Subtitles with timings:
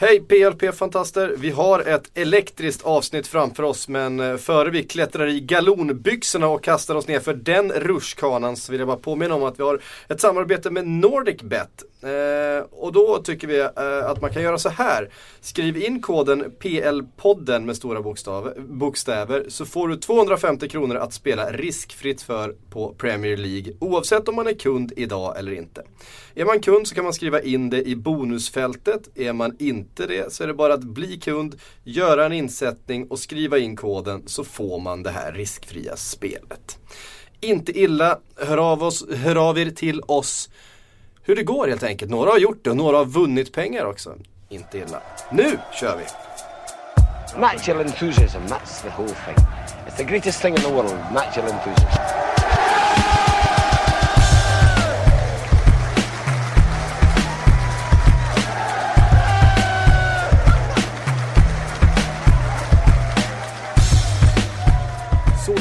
[0.00, 1.34] Hej PLP-fantaster!
[1.38, 6.64] Vi har ett elektriskt avsnitt framför oss men eh, före vi klättrar i galonbyxorna och
[6.64, 9.80] kastar oss ner för den rutschkanan så vill jag bara påminna om att vi har
[10.08, 11.84] ett samarbete med NordicBet.
[12.02, 15.10] Eh, och då tycker vi eh, att man kan göra så här.
[15.40, 21.52] Skriv in koden PL-podden med stora bokstav, bokstäver så får du 250 kronor att spela
[21.52, 25.82] riskfritt för på Premier League oavsett om man är kund idag eller inte.
[26.34, 29.08] Är man kund så kan man skriva in det i bonusfältet.
[29.14, 33.06] Är man inte inte det så är det bara att bli kund, göra en insättning
[33.08, 36.78] och skriva in koden så får man det här riskfria spelet.
[37.40, 40.50] Inte illa, hör av, oss, hör av er till oss
[41.22, 42.10] hur det går helt enkelt.
[42.10, 44.14] Några har gjort det och några har vunnit pengar också.
[44.48, 45.02] Inte illa.
[45.32, 46.04] Nu kör vi!
[47.40, 49.36] Natural enthusiasm, that's the whole thing.
[49.86, 52.27] It's the greatest thing in the world, natural enthusiasm.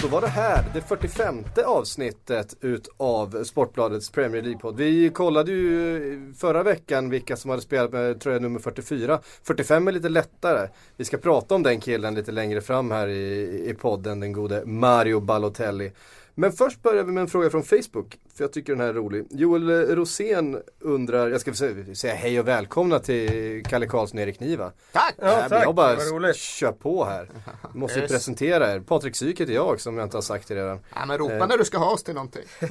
[0.08, 4.75] Då var det här, det 45 avsnittet utav Sportbladets Premier League-podd.
[4.77, 9.19] Vi kollade ju eh, förra veckan vilka som hade spelat med tröja nummer 44.
[9.44, 10.69] 45 är lite lättare.
[10.97, 14.66] Vi ska prata om den killen lite längre fram här i, i podden, den gode
[14.66, 15.91] Mario Balotelli.
[16.39, 18.93] Men först börjar vi med en fråga från Facebook, för jag tycker den här är
[18.93, 19.27] rolig.
[19.30, 24.71] Joel Rosén undrar, jag ska säga hej och välkomna till Kalle Karlsson och Erik Niva.
[24.91, 25.15] Tack!
[25.17, 25.63] Ja, tack.
[25.63, 27.30] Jag bara kör på här.
[27.73, 28.11] Måste ju Yes.
[28.11, 28.80] presentera er.
[28.80, 30.80] Patrik Syk heter jag som jag inte har sagt det redan.
[30.95, 32.43] Ja, men ropa när du ska ha oss till någonting.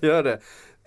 [0.00, 0.40] Gör det.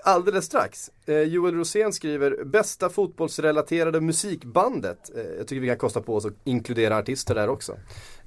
[0.06, 0.89] Alldeles strax.
[1.06, 4.97] Eh, Joel Rosén skriver bästa fotbollsrelaterade musikbandet.
[5.16, 7.78] Eh, jag tycker vi kan kosta på oss att inkludera artister där också.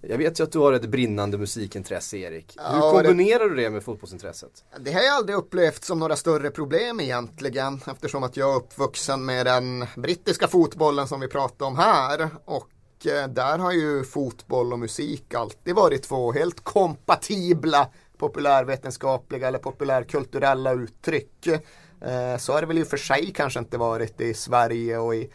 [0.08, 2.56] Jag vet ju att du har ett brinnande musikintresse Erik.
[2.58, 4.64] Hur Ja, kombinerar du det med fotbollsintresset?
[4.80, 9.24] Det har jag aldrig upplevt som några större problem egentligen eftersom att jag är uppvuxen
[9.24, 12.68] med den brittiska fotbollen som vi pratar om här och
[13.06, 17.88] eh, där har ju fotboll och musik alltid varit två helt kompatibla
[18.18, 21.46] populärvetenskapliga eller populärkulturella uttryck.
[21.46, 25.14] Eh, Så har det väl i och för sig kanske inte varit i Sverige och
[25.14, 25.30] i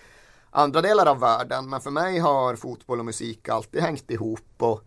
[0.51, 4.83] andra delar av världen men för mig har fotboll och musik alltid hängt ihop och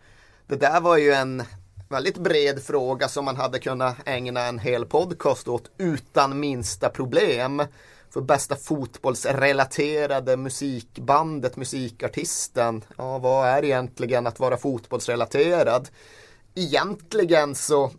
[0.47, 1.42] det där var ju en
[1.88, 7.62] väldigt bred fråga som man hade kunnat ägna en hel podcast åt utan minsta problem.
[8.10, 15.88] För bästa fotbollsrelaterade musikbandet, musikartisten, ja vad är egentligen att vara fotbollsrelaterad?
[16.54, 17.91] Egentligen så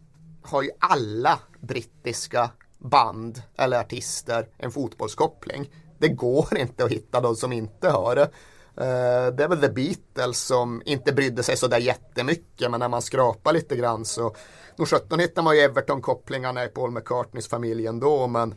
[0.42, 5.70] har ju alla brittiska band eller artister en fotbollskoppling.
[5.98, 8.30] Det går inte att hitta de som inte har det.
[8.78, 13.02] Eh, Det är väl The Beatles som inte brydde sig sådär jättemycket men när man
[13.02, 14.36] skrapar lite grann så
[14.76, 18.56] nog 17 hittar man ju Everton-kopplingarna i Paul McCartneys familj ändå men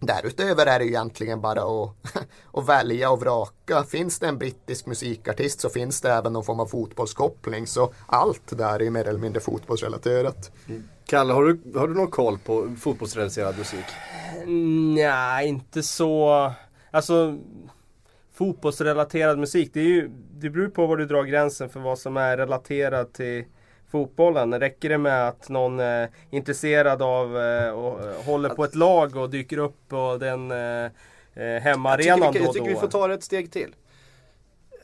[0.00, 1.90] Därutöver är det ju egentligen bara att,
[2.52, 3.82] att välja och vraka.
[3.82, 7.66] Finns det en brittisk musikartist så finns det även någon form av fotbollskoppling.
[7.66, 10.50] Så allt där är mer eller mindre fotbollsrelaterat.
[11.06, 13.84] Kalle, har du, har du någon koll på fotbollsrelaterad musik?
[14.94, 16.52] Nej, inte så.
[16.96, 17.38] Alltså
[18.34, 19.70] fotbollsrelaterad musik.
[19.72, 23.14] Det, är ju, det beror på var du drar gränsen för vad som är relaterat
[23.14, 23.44] till
[23.90, 24.60] fotbollen.
[24.60, 29.16] Räcker det med att någon är intresserad av eh, och eh, håller på ett lag
[29.16, 30.84] och dyker upp på den eh,
[31.34, 32.80] eh, hemmaarenan tycker, vi, då jag och tycker vi då?
[32.80, 33.74] får ta det ett steg till.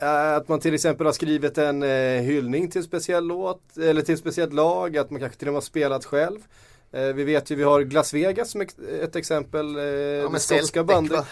[0.01, 4.03] Eh, Att man till exempel har skrivit en eh, hyllning till en speciell låt eller
[4.03, 6.39] till ett speciellt lag, att man kanske till och med har spelat själv.
[6.93, 8.61] Eh, Vi vet ju, vi har Las Vegas som
[9.03, 11.19] ett exempel, eh, det skotska Celtic, bandet.
[11.19, 11.27] va?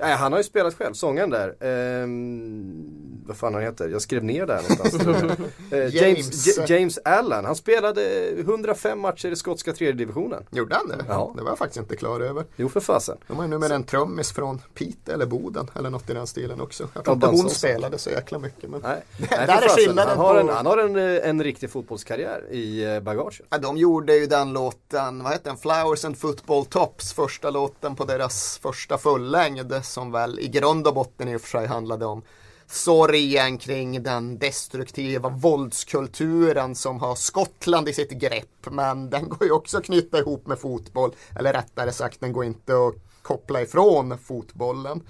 [0.00, 1.54] Nej, han har ju spelat själv, sångaren där.
[1.60, 5.32] Ehm, vad fan han heter, jag skrev ner där någonstans.
[5.70, 6.46] Eh, James, James.
[6.58, 10.46] J- James Allen, han spelade 105 matcher i skotska tredje divisionen.
[10.50, 11.04] Gjorde han det?
[11.08, 11.32] Ja.
[11.36, 12.44] Det var jag faktiskt inte klar över.
[12.56, 13.16] Jo för fasen.
[13.26, 16.60] De har ju numera en trummis från Piteå eller Boden eller något i den stilen
[16.60, 16.82] också.
[16.82, 18.70] Jag Ja, tror inte hon spelade så jäkla mycket.
[18.70, 18.80] Men...
[18.80, 19.76] Nej, Där Nej, är för fasen.
[19.84, 23.40] skillnaden Han har, en, på- han har en, eh, en riktig fotbollskarriär i eh, bagaget.
[23.50, 25.56] Ja, de gjorde ju den låten, vad heter den?
[25.56, 30.94] Flowers and Football Tops, första låten på deras första fullängd som väl i grund och
[30.94, 32.22] botten i och för sig handlade om
[32.66, 38.70] sorgen kring den destruktiva våldskulturen som har Skottland i sitt grepp.
[38.70, 41.14] Men den går ju också att knyta ihop med fotboll.
[41.38, 45.02] Eller rättare sagt, den går inte att koppla ifrån fotbollen.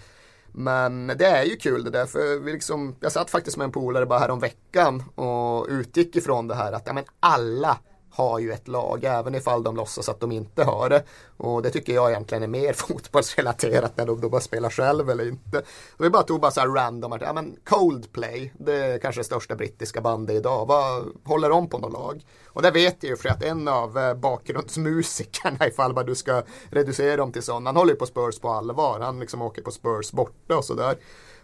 [0.52, 3.72] Men det är ju kul det där, för vi liksom, jag satt faktiskt med en
[3.72, 7.78] polare bara häromveckan veckan och utgick ifrån det här att ja, men alla
[8.16, 11.02] har ju ett lag även ifall de låtsas att de inte har det.
[11.36, 12.72] Och det tycker jag egentligen är mer
[13.16, 15.62] fotbollsrelaterat när de då bara spelar själv eller inte.
[15.98, 19.24] Vi bara tog bara så här random att ja, men Coldplay, det är kanske det
[19.24, 20.66] största brittiska bandet idag.
[20.66, 22.24] Vad håller de på något lag?
[22.46, 27.16] Och det vet jag ju för att en av eh, bakgrundsmusikerna ifall du ska reducera
[27.16, 29.00] dem till sån, han håller ju på Spurs på allvar.
[29.00, 30.96] Han liksom åker på Spurs borta och sådär.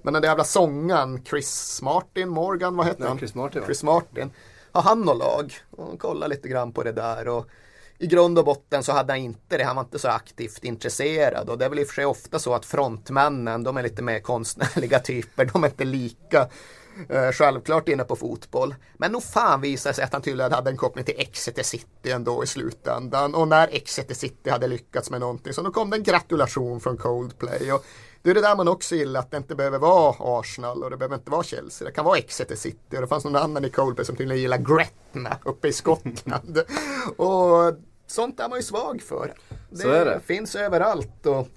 [0.03, 3.19] Men den där jävla sången, Chris Martin, Morgan, vad heter Ja, han?
[3.19, 3.67] Chris Martin, va?
[3.67, 4.31] Chris Martin.
[4.73, 5.55] Har han något lag?
[5.71, 7.29] Och kolla lite grann på det där.
[7.29, 7.47] Och
[7.99, 9.65] i grund och botten så hade han inte det.
[9.65, 11.49] Han var inte så aktivt intresserad.
[11.49, 14.03] Och det är väl i och för sig ofta så att frontmännen, de är lite
[14.03, 15.45] mer konstnärliga typer.
[15.45, 16.49] De är inte lika
[17.09, 18.75] eh, självklart inne på fotboll.
[18.95, 22.45] Men nog fan visade sig att han tydligen hade en koppling till Exeter City ändå
[22.45, 23.35] i slutändan.
[23.35, 26.97] Och när Exeter City hade lyckats med någonting så då kom det en gratulation från
[26.97, 27.73] Coldplay.
[27.73, 27.85] Och
[28.23, 30.97] det är det där man också gillar, att det inte behöver vara Arsenal och det
[30.97, 31.89] behöver inte vara Chelsea.
[31.89, 34.59] Det kan vara Exeter City och det fanns någon annan i Coldplay som tydligen gillar
[34.59, 36.59] Gretna uppe i Skottland.
[37.17, 37.75] och
[38.07, 39.35] sånt är man ju svag för.
[39.71, 40.21] Det, det.
[40.27, 41.27] finns överallt.
[41.27, 41.49] Och,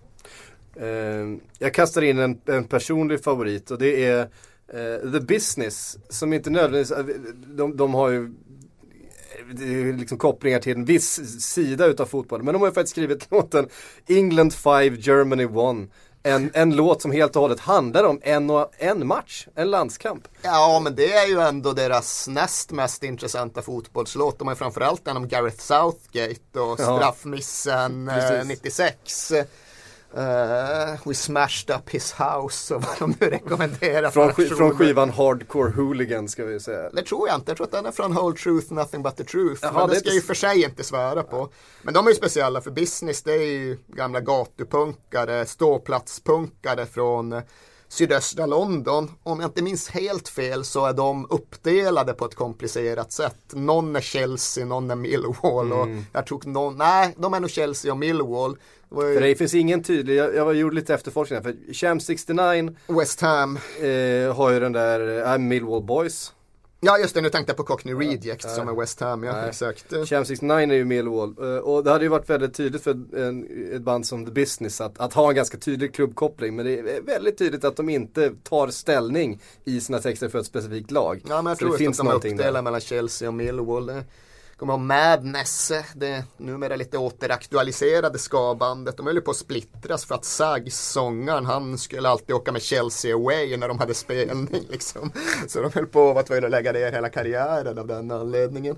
[0.76, 4.20] Eh, jag kastar in en, en personlig favorit och det är
[4.68, 5.98] eh, The Business.
[6.10, 7.06] Som inte nödvändigtvis, eh,
[7.48, 8.34] de, de har ju
[9.98, 12.46] liksom kopplingar till en viss sida utav fotbollen.
[12.46, 13.68] Men de har ju faktiskt skrivit låten
[14.08, 15.90] England 5, Germany 1.
[16.26, 20.28] En, en låt som helt och hållet handlar om en, och, en match, en landskamp.
[20.42, 24.40] ja, men det är ju ändå deras näst mest intressanta fotbollslåt.
[24.40, 26.98] De har ju framförallt den om Gareth Southgate och Ja.
[26.98, 28.48] straffmissen eh, Precis.
[28.48, 29.32] 96.
[30.18, 34.12] Eh, we smashed up his house och vad de nu rekommenderar.
[34.12, 36.90] Från, från skivan Hardcore Hooligan ska vi säga.
[36.90, 37.50] Det tror jag inte.
[37.52, 39.60] Jag tror att den är från Whole Truth, Nothing But The Truth.
[39.64, 41.50] Jaha, men det det ska jag inte- för sig inte svära på.
[41.82, 43.24] Men de är ju speciella för business.
[43.24, 47.42] Det är ju gamla gatupunkare, ståplatspunkare från
[47.88, 49.12] sydöstra London.
[49.24, 53.40] Om jag inte minns helt fel så är de uppdelade på ett komplicerat sätt.
[53.54, 57.92] Någon är Chelsea, någon är Millwall och jag tror någon, nej, de är nog Chelsea
[57.92, 58.58] och Millwall.
[58.90, 62.76] Det ju För det finns ingen tydlig, jag, jag gjorde lite efterforskningar för Champ 69
[62.88, 63.58] West Ham.
[63.78, 66.34] eh, har ju den där, eh, Millwall Boys.
[66.82, 69.50] Ja just det, nu tänkte jag på Cockney Reject som är West Ham, ja Nej.
[69.50, 69.94] exakt.
[70.10, 71.36] Champ 69 är ju Millwall.
[71.40, 74.82] Eh, och det hade ju varit väldigt tydligt för en, ett band som The Business
[74.82, 76.56] att, att ha en ganska tydlig klubbkoppling.
[76.56, 80.46] Men det är väldigt tydligt att de inte tar ställning i sina texter för ett
[80.46, 81.22] specifikt lag.
[81.30, 83.92] Ja men jag Så tror det att finns de är uppdelade mellan Chelsea och Millwall.
[84.58, 88.98] Kommer ihåg Madness, det numera lite återaktualiserade skabandet.
[88.98, 92.62] De höll ju på att splittras för att Sags, sångaren, han skulle alltid åka med
[92.62, 95.12] Chelsea away när de hade spelning liksom.
[95.48, 98.76] Så de höll på att vara tvungna att lägga ner hela karriären av den anledningen.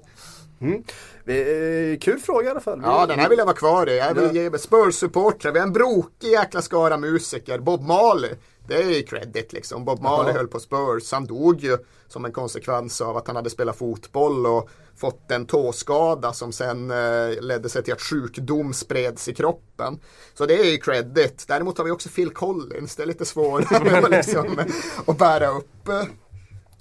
[0.62, 0.84] Mm.
[1.26, 2.82] Eh, kul fråga i alla fall.
[2.84, 3.98] Ja, den här vill jag vara kvar i.
[3.98, 4.42] Jag vill Ja.
[4.42, 5.52] ge Spurs-supportrar.
[5.52, 7.60] Vi har en brokig jäkla skara musiker.
[7.60, 8.32] Bob Marley.
[8.68, 9.86] Det är ju credit liksom.
[9.86, 10.38] Bob Marley Jaha.
[10.38, 11.12] höll på Spurs.
[11.12, 11.78] Han dog ju
[12.08, 16.92] som en konsekvens av att han hade spelat fotboll och fått en tåskada som sen
[16.92, 20.00] eh, ledde sig till att sjukdom spreds i kroppen.
[20.34, 21.46] Så det är ju credit.
[21.48, 22.96] Däremot har vi också Phil Collins.
[22.96, 24.60] Det är lite svårare att liksom,
[25.06, 25.90] att bära upp.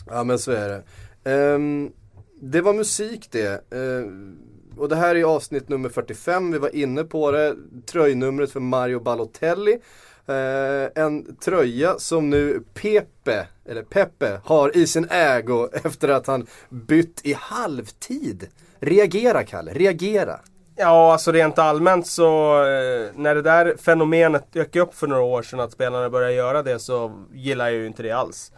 [0.07, 0.83] Ja men så är det.
[1.31, 1.91] Ehm,
[2.41, 3.73] det var musik det.
[3.73, 4.39] Ehm,
[4.77, 7.57] och det här är avsnitt nummer 45, vi var inne på det.
[7.91, 9.79] Tröjnumret för Mario Balotelli.
[10.29, 16.47] Eh, en tröja som nu Pepe, eller Pepe, har i sin ägo efter att han
[16.69, 18.49] bytt i halvtid.
[18.81, 20.41] Reagera Kalle, reagera.
[20.77, 25.43] Ja, alltså rent allmänt så eh, när det där fenomenet dök upp för några år
[25.43, 28.53] sedan att spelarna började göra det så gillar jag ju inte det alls.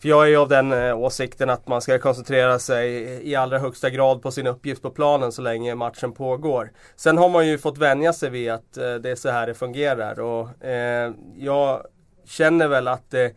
[0.00, 2.90] För jag är ju av den eh, åsikten att man ska koncentrera sig
[3.30, 6.70] i allra högsta grad på sin uppgift på planen så länge matchen pågår.
[6.96, 9.54] Sen har man ju fått vänja sig vid att eh, det är så här det
[9.54, 11.86] fungerar och eh, jag
[12.24, 13.30] känner väl att eh,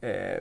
[0.00, 0.40] eh,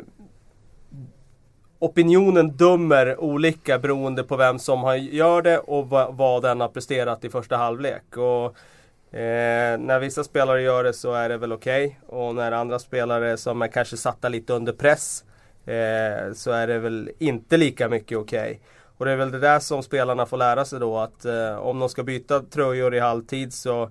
[1.80, 6.68] opinionen dömer olika beroende på vem som har, gör det och va, vad den har
[6.68, 8.18] presterat i första halvlek.
[8.18, 8.46] Och,
[9.18, 12.00] eh, när vissa spelare gör det så är det väl okej.
[12.08, 15.24] Och när andra spelare som är kanske satta lite under press
[15.66, 18.60] eh, så är det väl inte lika mycket okej.
[18.98, 21.80] Och det är väl det där som spelarna får lära sig då att eh, om
[21.80, 23.90] de ska byta tröjor i halvtid så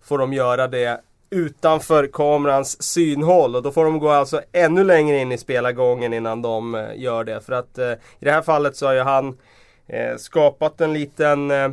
[0.00, 5.18] får de göra det utanför kamerans synhåll och då får de gå alltså ännu längre
[5.18, 7.40] in i spelargången innan de eh, gör det.
[7.40, 9.38] För att eh, i det här fallet så har ju han
[9.86, 11.70] eh, skapat en liten eh,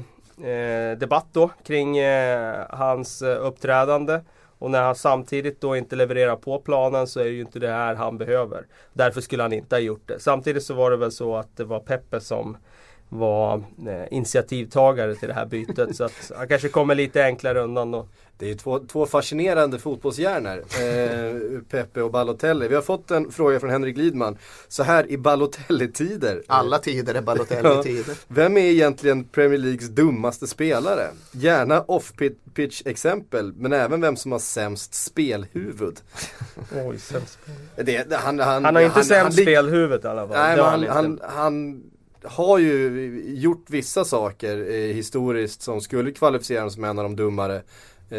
[0.50, 4.20] eh debatt då kring eh, hans eh, uppträdande.
[4.66, 7.70] Och när han samtidigt då inte levererar på planen så är det ju inte det
[7.70, 8.66] här han behöver.
[8.94, 10.20] Därför skulle han inte ha gjort det.
[10.20, 12.58] Samtidigt så var det väl så att det var Peppe som
[13.10, 15.96] var eh, initiativtagare till det här bytet.
[15.96, 18.08] så att han kanske kommer lite enklare undan då.
[18.38, 22.68] Det är två, två fascinerande fotbollshjärnor, eh, Pepe och Balotelli.
[22.68, 24.38] Vi har fått en fråga från Henrik Lidman.
[24.68, 26.44] Så här i Balotelli-tider.
[26.48, 28.18] Alla tider är Balotelli-tider.
[28.28, 31.08] Vem är egentligen Premier Leagues dummaste spelare?
[31.32, 36.00] Gärna off-pitch exempel, men även vem som har sämst spelhuvud.
[36.86, 37.40] Oj, sämst
[37.76, 40.38] det, han, han, Han har inte han, sämst han, spelhuvud i alla fall.
[40.38, 41.84] Nej, men han, han
[42.28, 47.16] har ju gjort vissa saker eh, historiskt som skulle kvalificera honom som en av de
[47.16, 47.62] dummare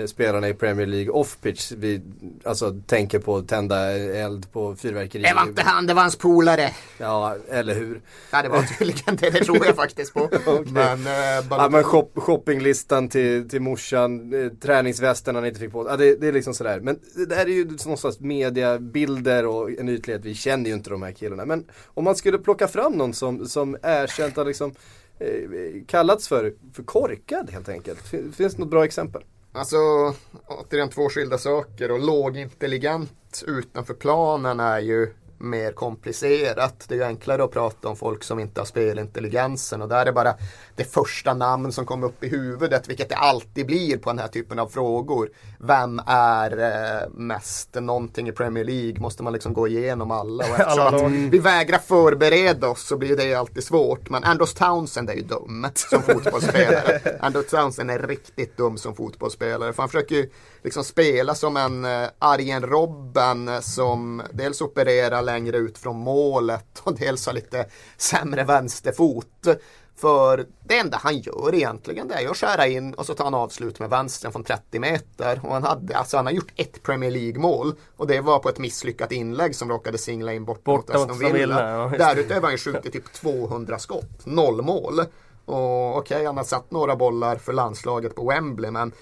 [0.06, 1.72] spelarna i Premier League off-pitch.
[1.76, 2.02] Vi
[2.44, 5.22] alltså tänker på att tända eld på fyrverkeri.
[5.22, 6.70] Det var inte han, det var hans polare.
[6.98, 8.00] Ja, eller hur.
[8.30, 10.30] Ja, det var tydligen det, det tror jag faktiskt på.
[10.66, 15.72] Men, eh, Ja, Balotelli- men shop, shoppinglistan till, till morsan, eh, träningsvästen han inte fick
[15.72, 16.80] på ja, det, det är liksom sådär.
[16.80, 20.24] Men det där är ju någonstans mediabilder och en ytlighet.
[20.24, 21.44] Vi känner ju inte de här killarna.
[21.44, 24.74] Men om man skulle plocka fram någon som, som erkänt har liksom
[25.18, 25.28] eh,
[25.86, 27.98] kallats för, för korkad helt enkelt.
[28.08, 29.22] Fin- Finns det något bra exempel?
[29.56, 29.76] Alltså,
[30.46, 36.84] återigen två skilda saker och lågintelligent utanför planen är ju mer komplicerat.
[36.88, 40.12] Det är ju enklare att prata om folk som inte har spelintelligensen och där är
[40.12, 40.34] bara
[40.76, 44.28] det första namn som kommer upp i huvudet, vilket det alltid blir på den här
[44.28, 45.30] typen av frågor.
[45.58, 49.00] Vem är eh, mest någonting i Premier League?
[49.00, 50.44] Måste man liksom gå igenom alla?
[50.44, 54.10] Och Alla att vi vägrar förbereda oss så blir det alltid svårt.
[54.10, 57.00] Men Anders Townsend är ju dum som fotbollsspelare.
[57.20, 59.72] Anders Townsend är riktigt dum som fotbollsspelare.
[59.72, 60.30] För han försöker ju
[60.62, 66.98] liksom spela som en uh, Arjen Robben som dels opererar längre ut från målet och
[66.98, 67.66] dels har lite
[67.96, 69.46] sämre vänsterfot.
[69.96, 73.34] För det enda han gör egentligen det är att skära in och så tar han
[73.34, 75.40] avslut med vänstern från 30 meter.
[75.42, 78.48] Och han, hade, alltså han har gjort ett Premier League mål och det var på
[78.48, 81.70] ett misslyckat inlägg som råkade singla in bort, Bort mot Aston Villa.
[81.70, 81.98] Ja.
[81.98, 85.00] Därutöver har han skjutit typ 200 skott, noll mål.
[85.44, 88.92] Och okej, han har satt några bollar för landslaget på Wembley men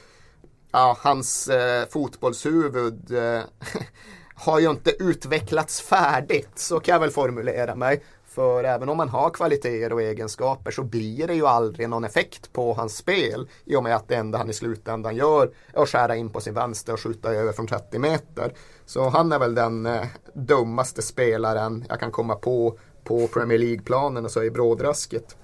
[0.72, 3.42] ja, hans eh, fotbollshuvud eh,
[4.34, 6.50] har ju inte utvecklats färdigt.
[6.54, 8.02] Så kan jag väl formulera mig.
[8.26, 12.52] För även om man har kvaliteter och egenskaper så blir det ju aldrig någon effekt
[12.52, 13.48] på hans spel.
[13.64, 16.40] I och med att det enda han i slutändan gör är att skära in på
[16.40, 18.52] sin vänster och skjuta över från 30 meter.
[18.86, 24.24] Så han är väl den eh, dummaste spelaren jag kan komma på på Premier League-planen
[24.24, 25.36] och så i brådrasket.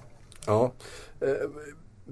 [0.45, 0.71] Ja.
[1.21, 1.49] Eh,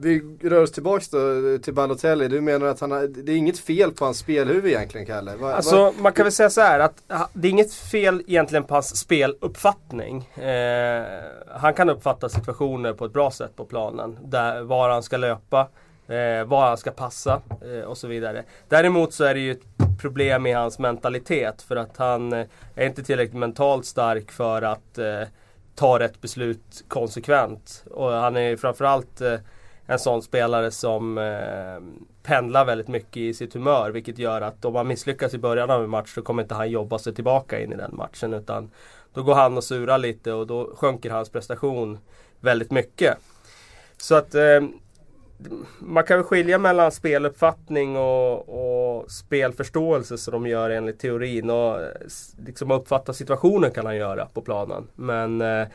[0.01, 1.17] vi rör oss tillbaks då
[1.63, 2.27] till Balotelli.
[2.27, 5.35] Du menar att han har, det är inget fel på hans spelhuvud egentligen Kalle?
[5.35, 8.63] Va, Alltså man kan väl säga så här att ha- det är inget fel egentligen
[8.63, 10.17] på hans speluppfattning.
[10.35, 11.03] Eh,
[11.55, 14.17] han kan uppfatta situationer på ett bra sätt på planen.
[14.23, 15.59] Där, var han ska löpa,
[16.07, 18.43] eh, var han ska passa eh, och så vidare.
[18.69, 19.61] Däremot så är det ju ett
[20.01, 24.97] problem i hans mentalitet för att han eh, är inte tillräckligt mentalt stark för att
[24.97, 25.21] eh,
[25.75, 27.83] ta rätt beslut konsekvent.
[27.91, 29.33] Och han är ju framförallt eh,
[29.89, 33.91] en sån spelare som eh, pendlar väldigt mycket i sitt humör.
[33.91, 36.69] Vilket gör att om han misslyckas i början av en match så kommer inte han
[36.69, 38.33] jobba sig tillbaka in i den matchen.
[38.33, 38.71] Utan
[39.13, 41.97] då går han och surar lite och då sjunker hans prestation
[42.39, 43.17] väldigt mycket.
[43.97, 44.61] Så att eh,
[45.79, 51.49] man kan väl skilja mellan speluppfattning och, och spelförståelse som de gör enligt teorin.
[51.49, 51.89] Och eh,
[52.45, 54.87] liksom uppfatta situationen kan han göra på planen.
[54.95, 55.67] Men eh,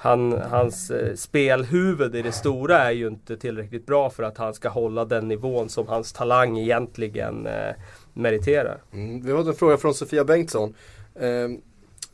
[0.00, 4.54] han, hans eh, spelhuvud i det stora är ju inte tillräckligt bra för att han
[4.54, 7.74] ska hålla den nivån som hans talang egentligen eh,
[8.12, 8.82] meriterar.
[8.92, 10.74] Mm, vi har en fråga från Sofia Bengtsson.
[11.20, 11.60] Ehm,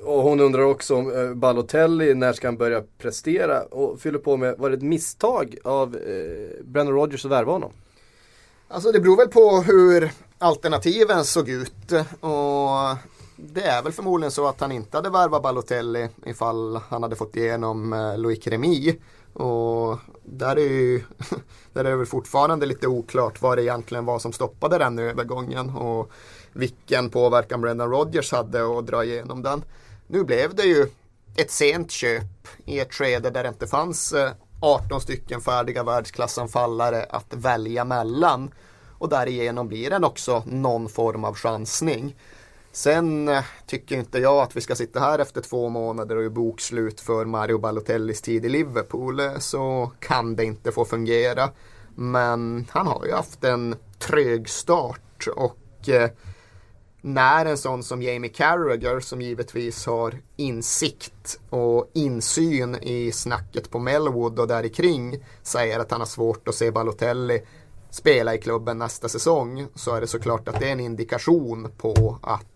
[0.00, 3.62] och hon undrar också om eh, Balotelli, när ska han börja prestera?
[3.62, 7.72] Och fyller på med, var det ett misstag av eh, Brennan Rodgers att värva honom?
[8.68, 11.92] Alltså det beror väl på hur alternativen såg ut.
[12.20, 12.96] Och
[13.36, 17.36] det är väl förmodligen så att han inte hade värvat Balotelli ifall han hade fått
[17.36, 18.96] igenom eh, Loic Remy.
[19.32, 21.02] Och där är, ju,
[21.72, 25.70] där är det väl fortfarande lite oklart vad det egentligen var som stoppade den övergången
[25.70, 26.10] och
[26.52, 29.64] vilken påverkan Brendan Rodgers hade att dra igenom den.
[30.06, 30.86] Nu blev det ju
[31.36, 37.06] ett sent köp i ett skede där det inte fanns eh, 18 stycken färdiga världsklassanfallare
[37.10, 38.50] att välja mellan.
[38.98, 42.16] Och därigenom blir den också någon form av chansning.
[42.74, 46.32] Sen eh, tycker inte jag att vi ska sitta här efter två månader och göra
[46.32, 49.20] bokslut för Mario Balotellis tid i Liverpool.
[49.20, 51.50] Eh, så kan det inte få fungera.
[51.94, 56.10] Men han har ju haft en trög start och eh,
[57.00, 63.78] när en sån som Jamie Carragher som givetvis har insikt och insyn i snacket på
[63.78, 67.42] Melwood och där kring säger att han har svårt att se Balotelli
[67.90, 72.18] spela i klubben nästa säsong så är det såklart att det är en indikation på
[72.22, 72.53] att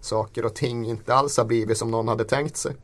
[0.00, 2.76] saker och ting inte alls har blivit som någon hade tänkt sig.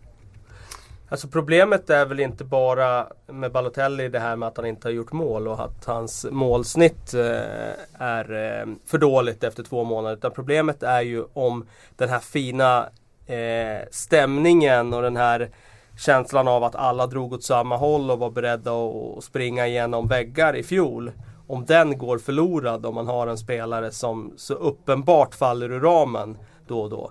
[1.08, 4.92] Alltså problemet är väl inte bara med Balotelli det här med att han inte har
[4.92, 10.16] gjort mål och att hans målsnitt eh, är eh, för dåligt efter två månader.
[10.16, 11.66] Utan problemet är ju om
[11.96, 12.88] den här fina
[13.26, 15.50] eh, stämningen och den här
[15.98, 20.56] känslan av att alla drog åt samma håll och var beredda att springa igenom väggar
[20.56, 21.12] i fjol.
[21.46, 26.38] Om den går förlorad om man har en spelare som så uppenbart faller ur ramen
[26.68, 27.10] då och då.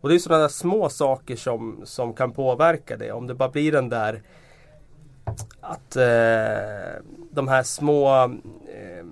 [0.00, 3.12] Och det är sådana små saker som, som kan påverka det.
[3.12, 4.22] Om det bara blir den där
[5.60, 9.04] att eh, de här små eh,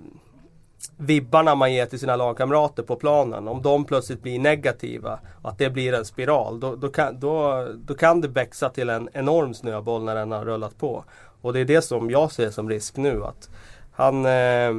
[0.97, 3.49] vibbarna man ger till sina lagkamrater på planen.
[3.49, 6.61] Om de plötsligt blir negativa och att det blir en spiral.
[6.61, 10.45] Då, då, kan, då, då kan det växa till en enorm snöboll när den har
[10.45, 11.05] rullat på.
[11.41, 13.25] Och det är det som jag ser som risk nu.
[13.25, 13.51] att
[13.93, 14.75] han eh,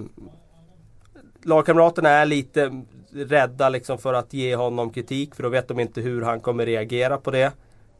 [1.45, 6.01] Lagkamraterna är lite rädda liksom för att ge honom kritik för då vet de inte
[6.01, 7.51] hur han kommer reagera på det.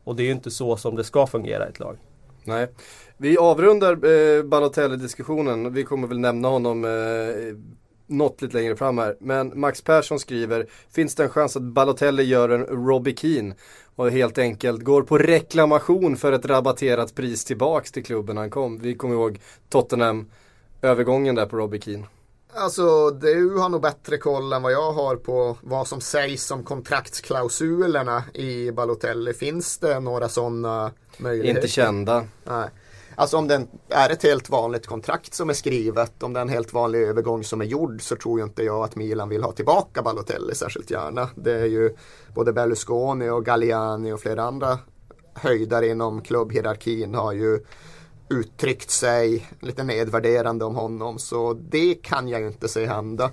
[0.04, 1.98] Och det är ju inte så som det ska fungera i ett lag.
[2.44, 2.68] Nej.
[3.18, 5.74] Vi avrundar eh, Balotelli-diskussionen.
[5.74, 7.58] Vi kommer väl nämna honom eh,
[8.08, 9.16] något lite längre fram här.
[9.20, 13.56] Men Max Persson skriver, finns det en chans att Balotelli gör en Robbie Keane
[13.96, 18.80] och helt enkelt går på reklamation för ett rabatterat pris tillbaks till klubben han kom.
[18.80, 20.30] Vi kommer ihåg Tottenham
[20.82, 22.06] övergången där på Robbie Keane.
[22.56, 26.64] Alltså du har nog bättre koll än vad jag har på vad som sägs om
[26.64, 29.34] kontraktsklausulerna i Balotelli.
[29.34, 31.60] Finns det några sådana möjligheter?
[31.60, 32.24] Inte kända.
[32.44, 32.70] Nej.
[33.16, 36.50] Alltså om det är ett helt vanligt kontrakt som är skrivet, om det är en
[36.50, 39.52] helt vanlig övergång som är gjord så tror ju inte jag att Milan vill ha
[39.52, 41.30] tillbaka Balotelli särskilt gärna.
[41.36, 41.96] Det är ju
[42.36, 44.80] både Berlusconi och Galliani och flera andra
[45.34, 47.60] höjdare inom klubbhierarkin har ju
[48.30, 53.32] uttryckt sig lite nedvärderande om honom så det kan jag ju inte se hända.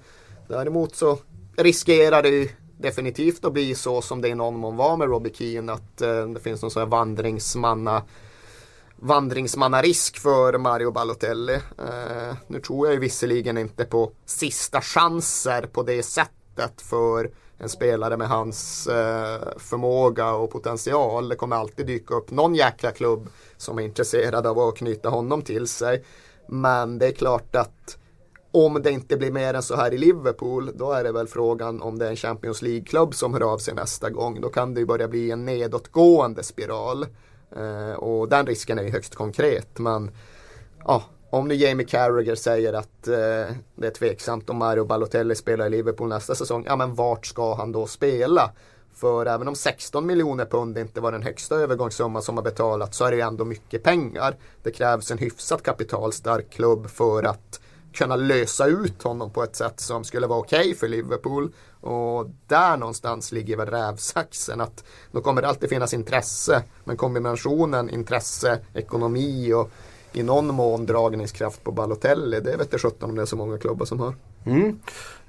[0.48, 1.18] Däremot så
[1.56, 5.32] riskerar det ju definitivt att bli så som det i någon mån var med Robbie
[5.34, 8.02] Keane att eh, det finns någon sån här vandringsmanna
[8.96, 11.54] vandringsmannarisk för Mario Balotelli.
[11.54, 17.68] Eh, nu tror jag ju visserligen inte på sista chanser på det sättet för en
[17.68, 21.28] spelare med hans eh, förmåga och potential.
[21.28, 25.42] Det kommer alltid dyka upp någon jäkla klubb som är intresserad av att knyta honom
[25.42, 26.04] till sig.
[26.48, 27.98] Men det är klart att
[28.52, 31.82] om det inte blir mer än så här i Liverpool, då är det väl frågan
[31.82, 34.40] om det är en Champions League-klubb som hör av sig nästa gång.
[34.40, 37.06] Då kan det ju börja bli en nedåtgående spiral.
[37.56, 39.78] Eh, och den risken är ju högst konkret.
[39.78, 40.10] Men
[40.84, 45.66] ja, om nu Jamie Carragher säger att eh, det är tveksamt om Mario Balotelli spelar
[45.66, 48.50] i Liverpool nästa säsong, ja men vart ska han då spela?
[48.94, 53.04] För även om 16 miljoner pund inte var den högsta övergångssumman som har betalats så
[53.04, 54.36] är det ju ändå mycket pengar.
[54.62, 57.60] Det krävs en hyfsat kapitalstark klubb för att
[57.92, 61.52] kunna lösa ut honom på ett sätt som skulle vara okej okay för Liverpool.
[61.80, 66.62] Och där någonstans ligger väl rävsaxen att då kommer det alltid finnas intresse.
[66.84, 69.70] Men kombinationen intresse, ekonomi och
[70.12, 72.40] i någon mån dragningskraft på Balotelli.
[72.40, 74.14] Det vet jag sjutton om det är så många klubbar som har.
[74.46, 74.78] Mm.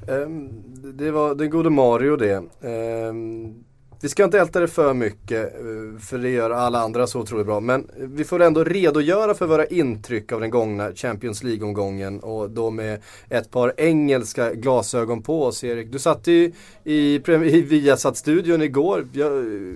[0.08, 0.50] Um,
[0.94, 2.44] det var den gode Mario det.
[2.62, 3.64] Um,
[4.04, 7.46] vi ska inte älta det för mycket, eh, för det gör alla andra så otroligt
[7.46, 7.60] bra.
[7.60, 12.20] Men vi får ändå redogöra för våra intryck av den gångna Champions League-omgången.
[12.20, 15.92] Och då med ett par engelska glasögon på oss Erik.
[15.92, 16.52] Du satt ju
[16.84, 19.08] i, i Viasat-studion igår.
[19.14, 19.32] Jag,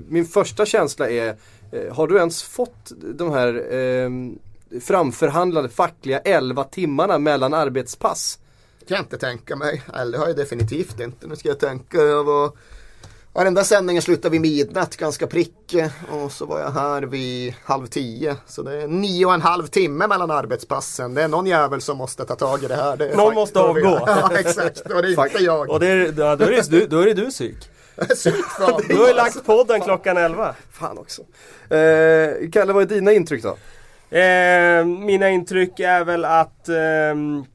[0.10, 1.36] min första känsla är,
[1.72, 4.10] eh, har du ens fått de här eh,
[4.82, 8.40] framförhandlade fackliga 11 timmarna mellan arbetspass?
[8.88, 9.84] kan jag inte tänka mig.
[9.94, 11.28] Eller det har jag definitivt inte.
[11.28, 11.98] Nu ska jag tänka.
[11.98, 12.52] Jag var
[13.34, 15.76] där sändningen slutade vid midnatt ganska prick
[16.12, 18.36] och så var jag här vid halv tio.
[18.48, 21.14] Så det är nio och en halv timme mellan arbetspassen.
[21.14, 22.98] Det är någon jävel som måste ta tag i det här.
[22.98, 24.04] Det någon måste avgå.
[24.08, 24.80] Ja, exakt.
[24.80, 25.70] Och det är inte jag.
[25.70, 27.58] Och det är, då, är det, du, då är det du psyk.
[28.88, 30.56] Du har ju lagt podden klockan elva.
[30.72, 31.22] Fan också.
[31.76, 33.58] Eh, Kalle, vad är dina intryck då?
[34.16, 37.46] Eh, mina intryck är väl att ehm,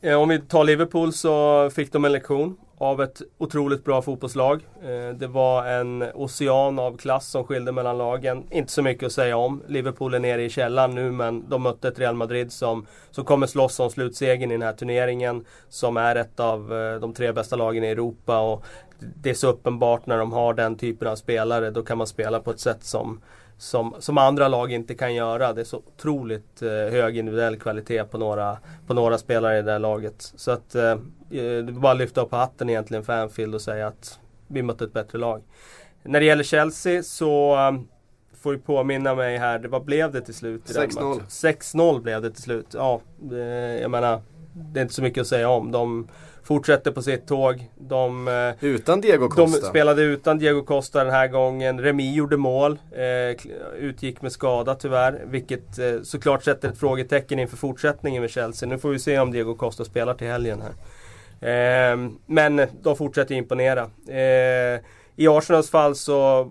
[0.00, 4.66] eh, om vi tar Liverpool så fick de en lektion av ett otroligt bra fotbollslag.
[4.82, 8.44] Eh, det var en ocean av klass som skilde mellan lagen.
[8.50, 9.62] Inte så mycket att säga om.
[9.68, 13.46] Liverpool är nere i källan nu men de mötte ett Real Madrid som, som kommer
[13.46, 15.44] slåss om slutsegern i den här turneringen.
[15.68, 18.40] Som är ett av eh, de tre bästa lagen i Europa.
[18.40, 18.64] Och
[18.98, 21.70] det är så uppenbart när de har den typen av spelare.
[21.70, 23.20] Då kan man spela på ett sätt som
[23.62, 25.52] som, som andra lag inte kan göra.
[25.52, 29.72] Det är så otroligt eh, hög individuell kvalitet på några, på några spelare i det
[29.72, 30.32] här laget.
[30.36, 30.96] Så att eh,
[31.28, 34.84] det är bara att lyfta upp hatten egentligen för Anfield och säga att vi mötte
[34.84, 35.42] ett bättre lag.
[36.02, 37.88] När det gäller Chelsea så um,
[38.32, 40.62] får du påminna mig här, vad blev det till slut?
[40.64, 41.20] 6-0.
[41.28, 42.66] 6-0 blev det till slut.
[42.74, 44.20] Ja, det, jag menar
[44.52, 45.72] det är inte så mycket att säga om.
[45.72, 46.08] De
[46.44, 47.70] fortsätter på sitt tåg.
[47.78, 49.66] De, eh, Utan Diego de Costa.
[49.66, 51.80] spelade utan Diego Costa den här gången.
[51.80, 52.78] Remi gjorde mål.
[52.92, 53.46] Eh,
[53.78, 55.22] utgick med skada tyvärr.
[55.26, 58.68] Vilket eh, såklart sätter ett frågetecken inför fortsättningen med Chelsea.
[58.68, 60.72] Nu får vi se om Diego Costa spelar till helgen här.
[62.26, 63.90] Men de fortsätter imponera.
[65.16, 66.50] I Arsenals fall så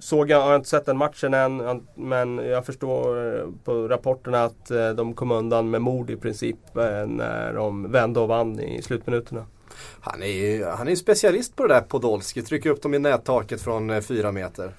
[0.00, 4.44] såg jag, har jag inte sett den matchen än, men jag förstår eh, på rapporterna
[4.44, 8.60] att eh, de kom undan med mord i princip eh, när de vände och vann
[8.60, 9.46] i slutminuterna.
[10.00, 13.62] Han är ju han är specialist på det där Podolski, trycker upp dem i nättaket
[13.62, 14.72] från fyra meter.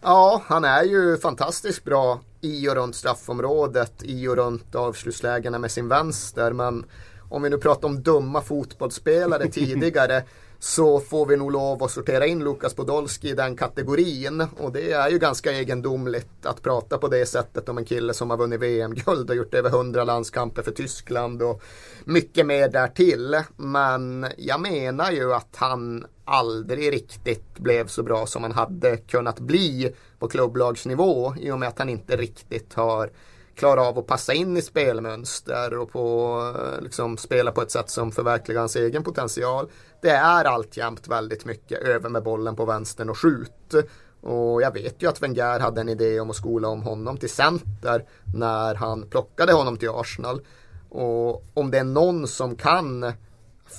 [0.00, 5.70] Ja, han är ju fantastiskt bra i och runt straffområdet, i och runt avslutslägena med
[5.70, 6.52] sin vänster.
[6.52, 6.84] Men
[7.28, 10.22] om vi nu pratar om dumma fotbollsspelare tidigare
[10.60, 14.46] så får vi nog lov att sortera in Lukas Podolski i den kategorin.
[14.56, 18.30] Och det är ju ganska egendomligt att prata på det sättet om en kille som
[18.30, 21.62] har vunnit VM-guld och gjort över 100 landskamper för Tyskland och
[22.04, 23.42] mycket mer därtill.
[23.56, 29.40] Men jag menar ju att han aldrig riktigt blev så bra som han hade kunnat
[29.40, 33.10] bli på klubblagsnivå i och med att han inte riktigt har
[33.58, 37.90] klara av att passa in i spelmönster och på, eh, liksom, spela på ett sätt
[37.90, 39.68] som förverkligar hans egen potential.
[40.02, 43.74] Det är alltjämt väldigt mycket över med bollen på vänstern och skjut.
[44.20, 47.30] Och jag vet ju att Wenger hade en idé om att skola om honom till
[47.30, 50.40] center när han plockade honom till Arsenal.
[50.88, 53.12] Och om det är någon som kan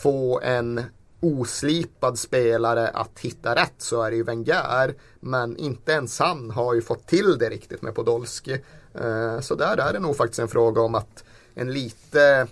[0.03, 0.83] få en
[1.21, 4.95] oslipad spelare att hitta rätt så är det ju Wenger.
[5.19, 8.61] Men inte ens han har ju fått till det riktigt med Podolski.
[8.95, 11.23] Eh, så där är det nog faktiskt en fråga om att
[11.55, 12.47] en lite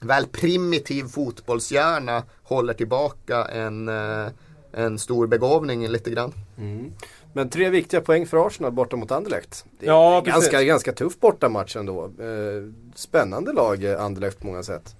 [0.00, 4.26] väl primitiv fotbollshjärna håller tillbaka en, eh,
[4.72, 6.34] en stor begåvning lite grann.
[6.58, 6.92] Mm.
[7.32, 9.64] Men tre viktiga poäng för Arsenal borta mot Anderlecht.
[9.80, 10.68] Det är Ja, ganska, precis.
[10.68, 12.04] ganska tuff bortamatch ändå.
[12.04, 14.96] Eh, spännande lag Anderlecht på många sätt.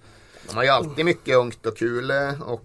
[0.49, 2.13] De har ju alltid mycket ungt och kul
[2.45, 2.63] och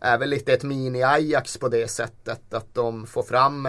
[0.00, 3.68] är väl lite ett mini-Ajax på det sättet att de får fram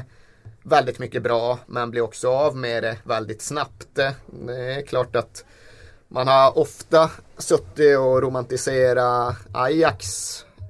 [0.65, 3.87] väldigt mycket bra men blir också av med det väldigt snabbt.
[3.95, 4.15] Det
[4.55, 5.45] är klart att
[6.07, 10.05] man har ofta suttit och romantiserat Ajax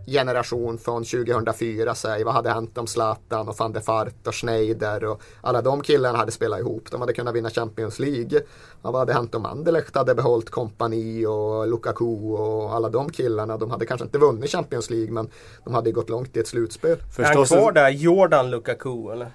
[0.08, 5.05] generation från 2004 säg vad hade hänt om Zlatan och van der Fart och Schneider
[5.05, 6.91] och alla de killarna hade spelat ihop.
[6.91, 8.41] De hade kunnat vinna Champions League.
[8.81, 13.58] Och vad hade hänt om Anderlecht hade behållit kompani och Lukaku och alla de killarna.
[13.58, 15.29] De hade kanske inte vunnit Champions League men
[15.63, 16.97] de hade gått långt i ett slutspel.
[17.17, 19.31] Är han kvar där, Jordan Lukaku eller?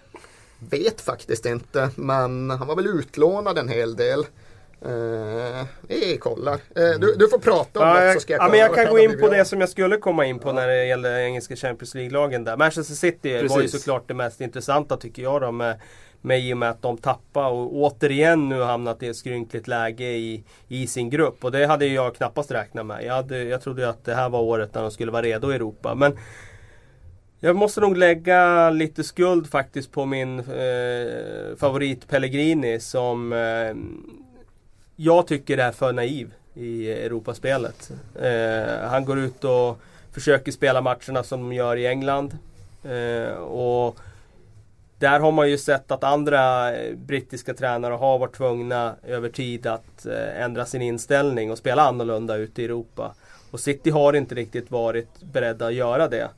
[0.70, 4.24] Vet faktiskt inte men han var väl utlånad en hel del.
[4.84, 6.54] Eh, vi kollar.
[6.54, 8.74] Eh, du, du får prata om Ja, det så ska jag ja, kolla men jag
[8.74, 11.56] kan gå in på det som jag skulle komma in på när det gäller engelska
[11.56, 12.56] Champions League-lagen där.
[12.56, 13.72] Manchester City var ju Precis.
[13.82, 15.80] såklart det mest intressanta tycker jag då med,
[16.20, 20.04] med i och med att de tappade och återigen nu hamnat i ett skrynkligt läge
[20.04, 21.44] i, i sin grupp.
[21.44, 23.04] Och det hade jag knappast räknat med.
[23.04, 25.52] Jag, hade, jag trodde ju att det här var året när de skulle vara redo
[25.52, 25.94] i Europa.
[25.94, 26.18] Men
[27.40, 33.74] jag måste nog lägga lite skuld faktiskt på min eh, favorit Pellegrini som eh,
[34.96, 37.90] jag tycker är för naiv i Europaspelet.
[38.22, 39.80] Eh, han går ut och
[40.12, 42.38] försöker spela matcherna som de gör i England.
[42.84, 43.98] Eh, och
[44.98, 49.66] där har man ju sett att andra eh, brittiska tränare har varit tvungna över tid
[49.66, 53.14] att eh, ändra sin inställning och spela annorlunda ute i Europa.
[53.50, 56.28] Och City har inte riktigt varit beredda att göra det.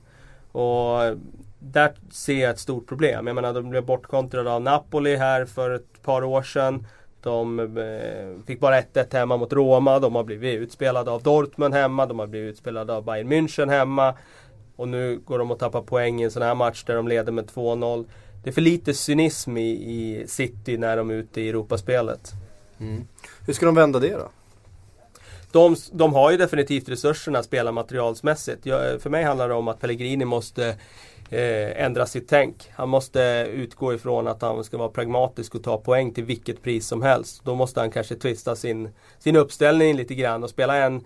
[0.53, 1.17] Och
[1.59, 3.27] där ser jag ett stort problem.
[3.27, 6.87] Jag menar de blev bortkontrade av Napoli här för ett par år sedan.
[7.23, 9.99] De eh, fick bara 1-1 hemma mot Roma.
[9.99, 12.07] De har blivit utspelade av Dortmund hemma.
[12.07, 14.15] De har blivit utspelade av Bayern München hemma.
[14.77, 17.33] Och nu går de och tappar poäng i en sån här match där de leder
[17.33, 18.07] med 2-0.
[18.43, 22.33] Det är för lite cynism i, i City när de är ute i Europaspelet.
[22.81, 23.05] Mm.
[23.47, 24.29] Hur ska de vända det då?
[25.53, 28.67] De, de har ju definitivt resurserna spelarmaterialsmässigt.
[28.67, 30.67] Jag, för mig handlar det om att Pellegrini måste
[31.31, 32.71] eh, ändra sitt tänk.
[32.71, 36.87] Han måste utgå ifrån att han ska vara pragmatisk och ta poäng till vilket pris
[36.87, 37.45] som helst.
[37.45, 38.89] Då måste han kanske twista sin,
[39.19, 41.05] sin uppställning lite grann och spela en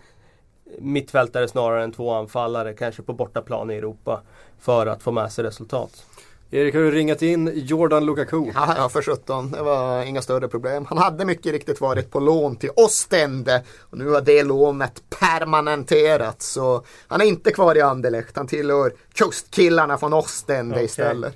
[0.79, 4.23] mittfältare snarare än två anfallare, kanske på bortaplan i Europa.
[4.59, 6.05] För att få med sig resultat.
[6.51, 8.51] Erik, har du ringat in Jordan Lukaku?
[8.55, 9.51] Ja, ja, för 17.
[9.51, 10.87] Det var inga större problem.
[10.89, 13.63] Han hade mycket riktigt varit på lån till Ostende.
[13.81, 16.47] Och nu har det lånet permanenterats.
[16.53, 18.37] Så han är inte kvar i Anderlecht.
[18.37, 20.85] Han tillhör kustkillarna från Ostende Okej.
[20.85, 21.35] istället.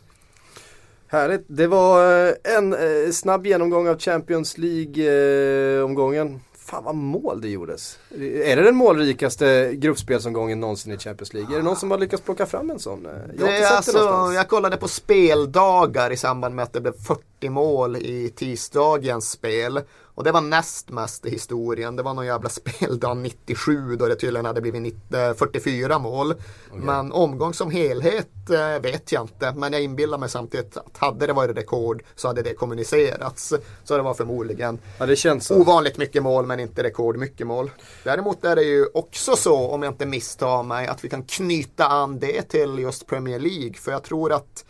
[1.07, 1.45] Härligt.
[1.47, 6.41] Det var eh, en eh, snabb genomgång av Champions League-omgången.
[6.71, 7.99] Fan vad mål det gjordes.
[8.45, 11.55] Är det den målrikaste gruppspelsomgången någonsin i Champions League?
[11.55, 13.07] Är det någon som har lyckats plocka fram en sån?
[13.07, 16.93] Eh, Jag har Det alltså, jag kollade på speldagar i samband med att det blev
[16.93, 19.81] 40 mål i tisdagens spel.
[20.21, 21.97] Och det var näst mest i historien.
[21.97, 26.31] Det var någon jävla speldag 97 då det tydligen hade blivit 90, 44 mål.
[26.31, 26.81] Okay.
[26.81, 29.53] Men omgång som helhet eh, vet jag inte.
[29.57, 33.55] Men jag inbillar mig samtidigt att hade det varit rekord så hade det kommunicerats.
[33.85, 37.71] Så det var förmodligen ja, det känns ovanligt mycket mål men inte rekord mycket mål.
[38.05, 41.87] Däremot är det ju också så, om jag inte misstar mig, att vi kan knyta
[41.87, 43.75] an det till just Premier League.
[43.75, 44.65] För jag tror att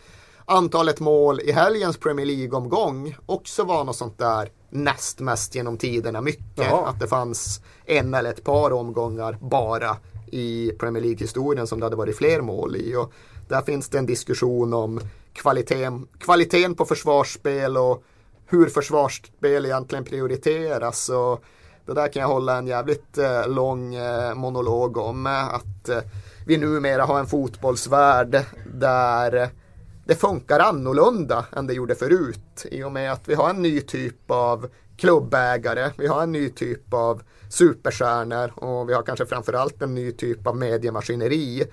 [0.51, 6.21] antalet mål i helgens Premier League-omgång också var något sånt där näst mest genom tiderna
[6.21, 6.45] mycket.
[6.55, 6.89] Jaha.
[6.89, 9.97] Att det fanns en eller ett par omgångar bara
[10.31, 12.95] i Premier League-historien som det hade varit fler mål i.
[12.95, 13.13] Och
[13.47, 14.99] där finns det en diskussion om
[15.33, 18.03] kvaliteten, kvaliteten på försvarsspel och
[18.45, 21.09] hur försvarsspel egentligen prioriteras.
[21.09, 21.43] Och
[21.85, 25.25] det där kan jag hålla en jävligt eh, lång eh, monolog om.
[25.25, 25.99] Att eh,
[26.45, 29.49] vi numera har en fotbollsvärld där
[30.11, 32.65] det funkar annorlunda än det gjorde förut.
[32.71, 36.49] I och med att vi har en ny typ av klubbägare, vi har en ny
[36.49, 41.63] typ av superstjärnor och vi har kanske framförallt en ny typ av mediemaskineri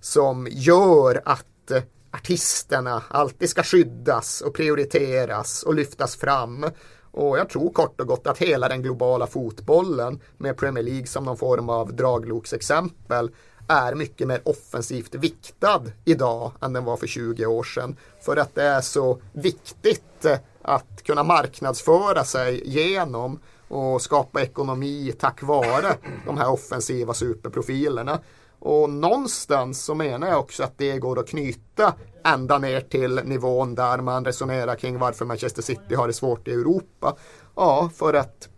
[0.00, 1.72] som gör att
[2.10, 6.66] artisterna alltid ska skyddas och prioriteras och lyftas fram.
[7.10, 11.24] Och jag tror kort och gott att hela den globala fotbollen med Premier League som
[11.24, 13.30] någon form av dragloksexempel
[13.72, 17.96] är mycket mer offensivt viktad idag än den var för 20 år sedan.
[18.20, 20.26] För att det är så viktigt
[20.62, 28.18] att kunna marknadsföra sig genom och skapa ekonomi tack vare de här offensiva superprofilerna.
[28.58, 33.74] Och någonstans så menar jag också att det går att knyta ända ner till nivån
[33.74, 37.16] där man resonerar kring varför Manchester City har det svårt i Europa.
[37.56, 38.48] Ja, för att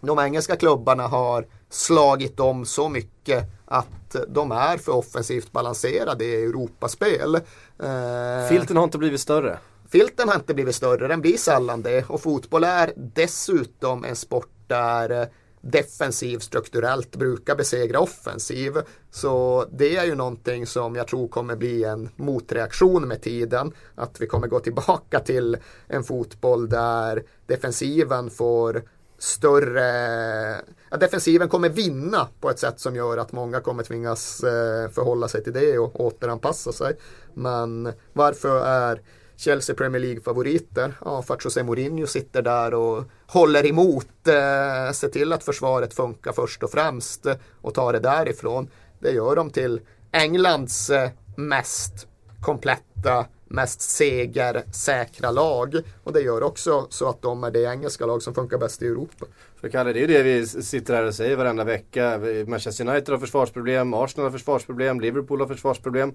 [0.00, 6.44] de engelska klubbarna har slagit om så mycket att de är för offensivt balanserade i
[6.44, 7.34] Europaspel.
[7.34, 9.58] Eh, Filten har inte blivit större.
[9.88, 12.10] Filten har inte blivit större, den blir sällan det.
[12.10, 15.28] Och fotboll är dessutom en sport där
[15.60, 18.72] defensiv strukturellt brukar besegra offensiv.
[19.10, 23.72] Så det är ju någonting som jag tror kommer bli en motreaktion med tiden.
[23.94, 28.82] Att vi kommer gå tillbaka till en fotboll där defensiven får
[29.18, 34.90] större, ja, defensiven kommer vinna på ett sätt som gör att många kommer tvingas eh,
[34.90, 36.96] förhålla sig till det och återanpassa sig.
[37.34, 39.00] Men varför är
[39.36, 40.94] Chelsea Premier League-favoriter?
[41.04, 45.94] Ja, för att José Mourinho sitter där och håller emot, eh, ser till att försvaret
[45.94, 47.26] funkar först och främst
[47.60, 48.70] och tar det därifrån.
[48.98, 52.06] Det gör dem till Englands eh, mest
[52.40, 55.76] kompletta mest segersäkra lag.
[56.04, 58.86] Och det gör också så att de är det engelska lag som funkar bäst i
[58.86, 59.26] Europa.
[59.60, 62.20] För Kalle, det är ju det vi sitter här och säger varenda vecka.
[62.46, 66.14] Manchester United har försvarsproblem, Arsenal har försvarsproblem, Liverpool har försvarsproblem.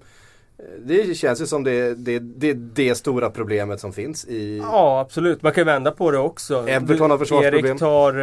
[0.78, 4.58] Det känns ju som det, det, det, det stora problemet som finns i...
[4.58, 6.68] Ja absolut, man kan vända på det också.
[6.68, 7.66] Everton har försvarsproblem.
[7.66, 8.18] Erik tar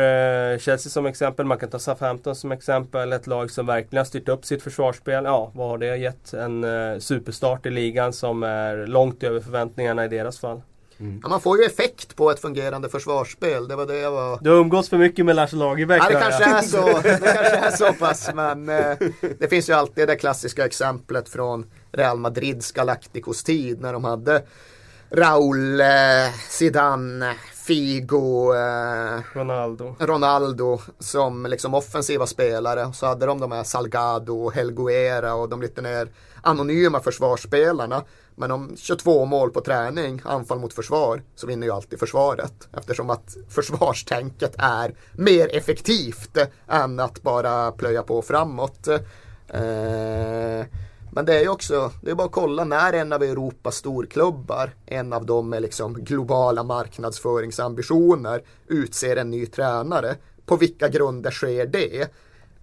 [0.53, 3.13] eh, Chelsea som exempel, man kan ta Southampton som exempel.
[3.13, 5.23] Ett lag som verkligen har styrt upp sitt försvarsspel.
[5.23, 6.33] Ja, vad har det gett?
[6.33, 10.61] En eh, superstart i ligan som är långt över förväntningarna i deras fall.
[11.01, 11.19] Mm.
[11.23, 13.67] Ja, man får ju effekt på ett fungerande försvarsspel.
[13.67, 14.39] Det var det jag var...
[14.41, 16.01] Du har umgåtts för mycket med Lars Lagerbäck.
[16.03, 16.85] Ja, det kanske är så.
[17.01, 18.29] Det kanske är så pass.
[18.35, 18.97] Men eh,
[19.39, 24.43] det finns ju alltid det klassiska exemplet från Real Madrids Galacticos tid när de hade
[25.11, 25.87] Raul, eh,
[26.49, 29.95] Zidane, Figo, eh, Ronaldo.
[29.99, 32.93] Ronaldo som liksom offensiva spelare.
[32.93, 36.09] Så hade de de här Salgado, Helguera och de lite mer
[36.41, 38.03] anonyma försvarsspelarna.
[38.35, 42.67] Men om 22 mål på träning, anfall mot försvar, så vinner ju alltid försvaret.
[42.77, 48.87] Eftersom att försvarstänket är mer effektivt än att bara plöja på framåt.
[49.47, 50.65] Eh,
[51.13, 54.71] men det är ju också, det är bara att kolla när en av Europas storklubbar,
[54.85, 60.15] en av dem med liksom globala marknadsföringsambitioner, utser en ny tränare.
[60.45, 62.11] På vilka grunder sker det?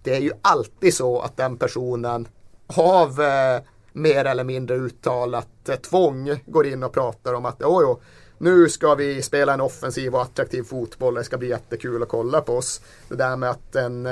[0.03, 2.27] Det är ju alltid så att den personen
[2.67, 3.61] av eh,
[3.93, 7.97] mer eller mindre uttalat eh, tvång går in och pratar om att oj, oj
[8.41, 11.13] nu ska vi spela en offensiv och attraktiv fotboll.
[11.13, 12.81] Det ska bli jättekul att kolla på oss.
[13.09, 14.11] Det där med att en eh,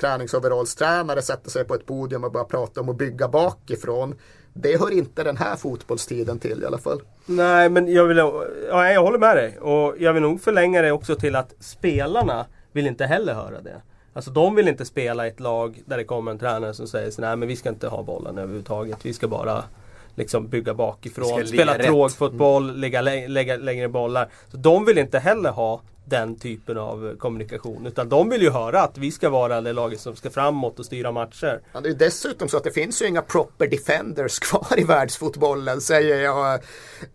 [0.00, 4.14] träningsoverallstränare sätter sig på ett podium och börjar prata om att bygga bakifrån.
[4.52, 7.02] Det hör inte den här fotbollstiden till i alla fall.
[7.26, 8.16] Nej, men jag, vill,
[8.68, 9.58] ja, jag håller med dig.
[9.58, 13.82] Och jag vill nog förlänga det också till att spelarna vill inte heller höra det.
[14.12, 17.10] Alltså de vill inte spela i ett lag där det kommer en tränare som säger
[17.10, 18.98] så nej men vi ska inte ha bollen överhuvudtaget.
[19.02, 19.64] Vi ska bara
[20.18, 22.80] liksom bygga bakifrån, spela trågfotboll, mm.
[22.80, 24.28] lägga, lägga längre bollar.
[24.50, 27.86] Så de vill inte heller ha den typen av kommunikation.
[27.86, 30.86] Utan de vill ju höra att vi ska vara det laget som ska framåt och
[30.86, 31.60] styra matcher.
[31.72, 35.80] Ja, det är dessutom så att det finns ju inga proper defenders kvar i världsfotbollen.
[35.80, 36.60] Säger jag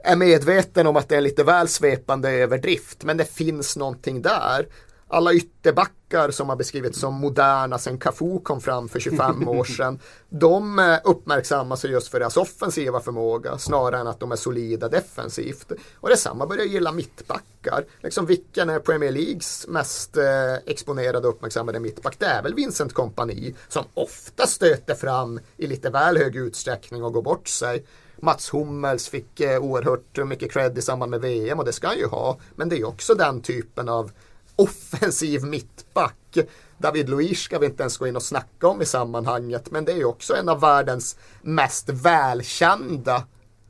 [0.04, 3.04] är medveten om att det är en lite väl svepande överdrift.
[3.04, 4.66] Men det finns någonting där.
[5.08, 10.00] Alla ytterbackar som har beskrivits som moderna sen Cafu kom fram för 25 år sedan.
[10.30, 14.90] De eh, uppmärksammar sig just för deras offensiva förmåga snarare än att de är solida
[14.90, 15.72] defensivt.
[15.96, 17.86] Och detsamma börjar gilla mittbackar.
[18.02, 22.16] Liksom vilken är Premier Leagues mest eh, exponerade och uppmärksammade mittback?
[22.20, 27.14] Det är väl Vincent Kompani som ofta stöter fram i lite väl hög utsträckning och
[27.14, 27.86] går bort sig.
[28.24, 31.98] Mats Hummels fick eh, oerhört mycket cred i samband med VM och det ska han
[31.98, 32.38] ju ha.
[32.56, 34.12] Men det är också den typen av
[34.56, 36.38] offensiv mittback.
[36.78, 39.72] David Luiz ska vi inte ens gå in och snacka om i sammanhanget.
[39.72, 43.24] Men det är ju också en av världens mest välkända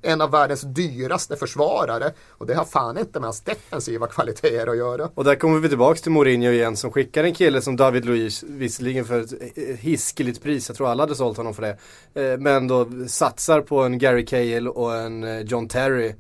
[0.03, 2.13] en av världens dyraste försvarare.
[2.29, 5.09] Och det har fan inte med hans defensiva kvaliteter att göra.
[5.15, 8.43] Och där kommer vi tillbaka till Mourinho igen som skickar en kille som David Luiz,
[8.43, 11.77] visserligen för ett eh, hiskeligt pris, jag tror alla hade sålt honom för det.
[12.21, 16.15] Eh, men då satsar på en Gary Cahill och en eh, John Terry.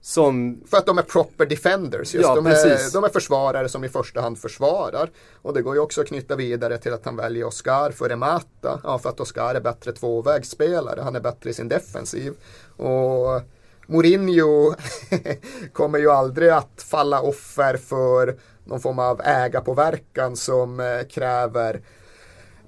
[0.00, 0.60] Som...
[0.70, 2.14] För att de är proper defenders.
[2.14, 2.28] Just.
[2.28, 5.10] Ja, de, är, de, är, försvarare som i första hand försvarar.
[5.42, 8.80] Och det går ju också att knyta vidare till att han väljer Oscar före Mata.
[8.84, 11.00] Ja, för att Oscar är bättre tvåvägsspelare.
[11.00, 12.34] Han är bättre i sin defensiv.
[12.76, 13.42] Och
[13.86, 14.74] Mourinho
[15.72, 21.80] kommer ju aldrig att falla offer för någon form av ägarpåverkan som eh, kräver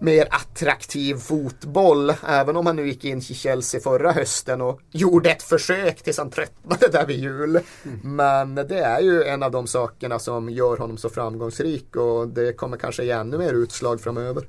[0.00, 2.12] mer attraktiv fotboll.
[2.28, 6.18] Även om han nu gick in i Chelsea förra hösten och gjorde ett försök tills
[6.18, 7.60] han tröttnade där vid jul.
[7.84, 8.16] Mm.
[8.16, 12.52] Men det är ju en av de sakerna som gör honom så framgångsrik och det
[12.52, 14.44] kommer kanske ge ännu mer utslag framöver.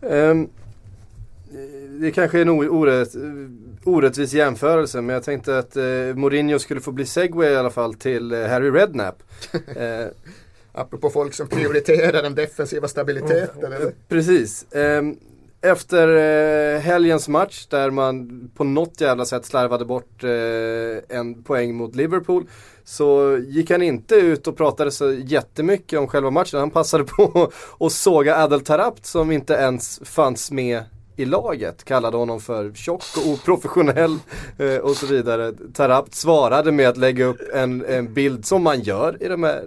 [0.00, 0.48] Um,
[2.00, 3.14] det kanske är en orätt,
[3.84, 7.94] orättvis jämförelse men jag tänkte att uh, Mourinho skulle få bli segway i alla fall
[7.94, 9.22] till uh, Harry Redknapp.
[9.54, 10.06] uh,
[10.76, 13.72] Apropå folk som prioriterar den defensiva stabiliteten.
[13.72, 13.92] Eller?
[14.08, 14.66] Precis.
[14.72, 15.16] Ehm,
[15.60, 21.74] efter eh, helgens match där man på något jävla sätt slarvade bort eh, en poäng
[21.74, 22.46] mot Liverpool
[22.84, 26.60] så gick han inte ut och pratade så jättemycket om själva matchen.
[26.60, 30.82] Han passade på att såga Adel Tarabt som inte ens fanns med
[31.16, 34.18] i laget kallade honom för tjock och oprofessionell
[34.58, 35.52] eh, och så vidare.
[35.74, 39.64] Tarabt svarade med att lägga upp en, en bild som man gör i, de här,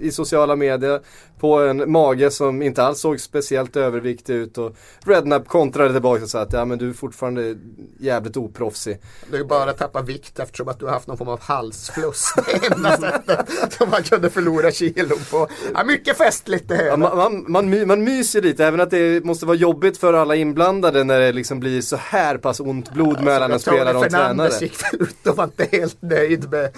[0.00, 1.00] i sociala medier
[1.42, 6.28] på en mage som inte alls såg speciellt överviktig ut och Rednap kontrade tillbaka och
[6.28, 7.56] sa att ja men du är fortfarande
[7.98, 8.98] jävligt oproffsig.
[9.30, 12.34] Du är bara tappa vikt eftersom att du har haft någon form av halsfluss.
[12.46, 15.48] Det enda sättet som man kunde förlora kilon på.
[15.74, 16.88] Ja, mycket festligt det hela.
[16.88, 20.36] Ja, man, man, man, man myser lite, även att det måste vara jobbigt för alla
[20.36, 24.04] inblandade när det liksom blir så här pass ont blod alltså, mellan en spelare och
[24.04, 24.52] en tränare.
[24.60, 26.70] Gick ut och var inte helt nöjd med,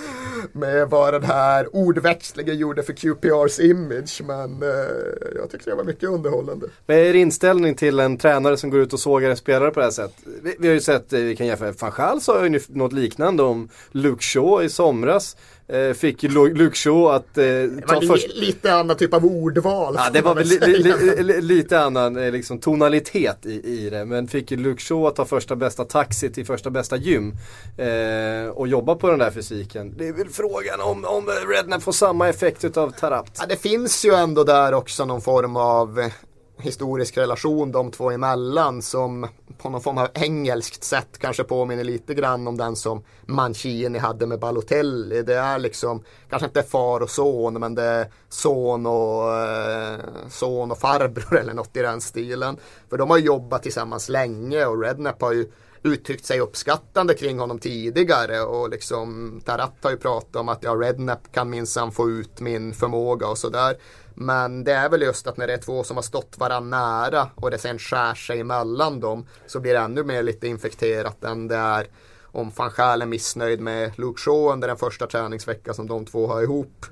[0.52, 4.22] med vad den här ordväxlingen gjorde för QPRs image.
[4.26, 6.66] Men men eh, jag tyckte det var mycket underhållande.
[6.86, 9.80] Vad är er inställning till en tränare som går ut och sågar en spelare på
[9.80, 10.24] det här sättet?
[10.42, 13.42] Vi, vi har ju sett, eh, vi kan jämföra, van Schaal sa ju något liknande
[13.42, 15.36] om Luke Shaw i somras.
[15.68, 17.44] Eh, fick Luke Shaw att eh,
[17.86, 18.28] ta li först...
[18.34, 19.94] Lite annan typ av ordval.
[19.98, 24.04] Ja, det var väl li li li lite annan eh, liksom, tonalitet i, i det.
[24.04, 27.32] Men fick Luke Shaw att ta första bästa taxi till första bästa gym.
[27.76, 29.94] Eh, och jobba på den där fysiken.
[29.96, 33.36] Det är väl frågan om, om Rednap får samma effekt utav Tarapt.
[33.40, 36.10] Ja, det finns ju ändå där också någon form av
[36.58, 42.14] historisk relation de två emellan som på någon form av engelskt sätt kanske påminner lite
[42.14, 45.22] grann om den som Mancini hade med Balotelli.
[45.22, 50.70] Det är liksom, kanske inte far och son, men det är son och, eh, son
[50.70, 52.56] och farbror eller något i den stilen.
[52.90, 55.50] För de har jobbat tillsammans länge och Rednap har ju
[55.84, 60.72] uttryckt sig uppskattande kring honom tidigare och liksom Tarat har ju pratat om att ja,
[60.72, 63.76] Rednap kan minsann få ut min förmåga och sådär.
[64.14, 67.28] Men det är väl just att när det är två som har stått varandra nära
[67.34, 71.48] och det sen skär sig emellan dem så blir det ännu mer lite infekterat än
[71.48, 71.86] det är
[72.22, 76.26] om van Gaal är missnöjd med Luke Shaw under den första träningsveckan som de två
[76.26, 76.86] har ihop.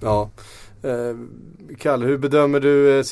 [0.00, 0.30] Ja.
[0.82, 1.16] Eh,
[1.78, 3.04] Kalle, hur bedömer du eh,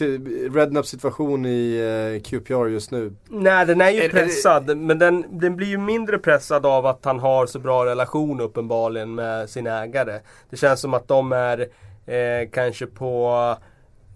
[0.55, 3.13] Rednaps situation i eh, QPR just nu?
[3.29, 4.77] Nej, den är ju pressad.
[4.77, 9.15] Men den, den blir ju mindre pressad av att han har så bra relation uppenbarligen
[9.15, 10.21] med sin ägare.
[10.51, 11.69] Det känns som att de är
[12.09, 13.57] eh, kanske på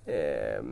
[0.06, 0.62] eh,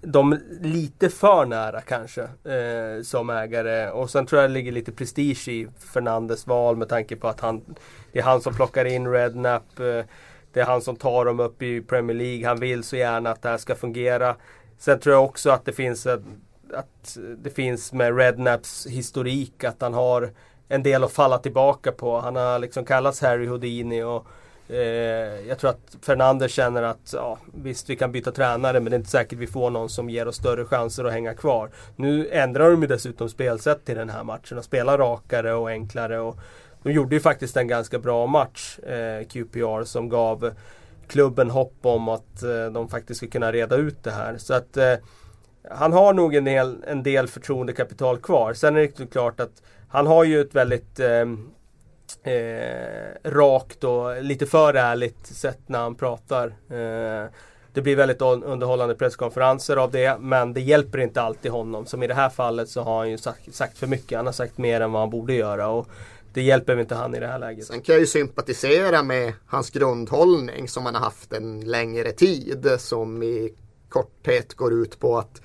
[0.00, 3.90] de lite för nära kanske eh, som ägare.
[3.90, 7.40] Och sen tror jag det ligger lite prestige i Fernandes val med tanke på att
[7.40, 7.76] han
[8.12, 9.80] det är han som plockar in Rednap.
[9.80, 10.04] Eh,
[10.52, 12.46] det är han som tar dem upp i Premier League.
[12.46, 14.36] Han vill så gärna att det här ska fungera.
[14.78, 16.22] Sen tror jag också att det finns, ett,
[16.74, 20.30] att det finns med Rednaps historik att han har
[20.68, 22.20] en del att falla tillbaka på.
[22.20, 24.26] Han har liksom kallats Harry Houdini och
[24.68, 24.78] Eh,
[25.48, 28.98] jag tror att Fernandez känner att ja, visst vi kan byta tränare men det är
[28.98, 31.70] inte säkert vi får någon som ger oss större chanser att hänga kvar.
[31.96, 36.20] Nu ändrar de ju dessutom spelsätt till den här matchen och spelar rakare och enklare.
[36.20, 36.38] Och
[36.82, 40.54] de gjorde ju faktiskt en ganska bra match, eh, QPR, som gav
[41.06, 44.38] klubben hopp om att eh, de faktiskt ska kunna reda ut det här.
[44.38, 44.94] Så att eh,
[45.70, 48.54] han har nog en del, en del förtroendekapital kvar.
[48.54, 51.24] Sen är det klart att han har ju ett väldigt eh,
[52.22, 56.46] eh, rakt och lite för ärligt sätt när han pratar.
[56.46, 57.30] Eh,
[57.72, 61.86] det blir väldigt underhållande presskonferenser av det men det hjälper inte alltid honom.
[61.86, 64.16] Som i det här fallet så har han ju sagt, sagt för mycket.
[64.16, 65.68] Han har sagt mer än vad han borde göra.
[65.68, 65.88] Och
[66.32, 67.64] det hjälper inte han i det här läget.
[67.66, 72.66] Sen kan jag ju sympatisera med hans grundhållning som han har haft en längre tid.
[72.78, 73.54] Som i
[73.88, 75.42] korthet går ut på att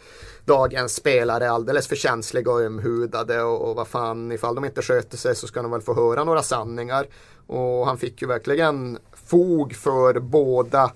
[0.49, 5.17] dagens spelare alldeles för känsliga och ömhudade och, och vad fan ifall de inte sköter
[5.17, 7.07] sig så ska de väl få höra några sanningar.
[7.47, 10.91] Och han fick ju verkligen fog för båda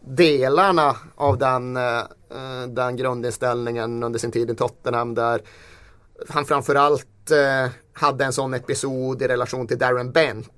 [0.00, 2.02] delarna av den, eh,
[2.68, 5.42] den grundinställningen under sin tid i Tottenham där
[6.28, 10.50] han framförallt eh, hade en sån episod i relation till Darren Bent.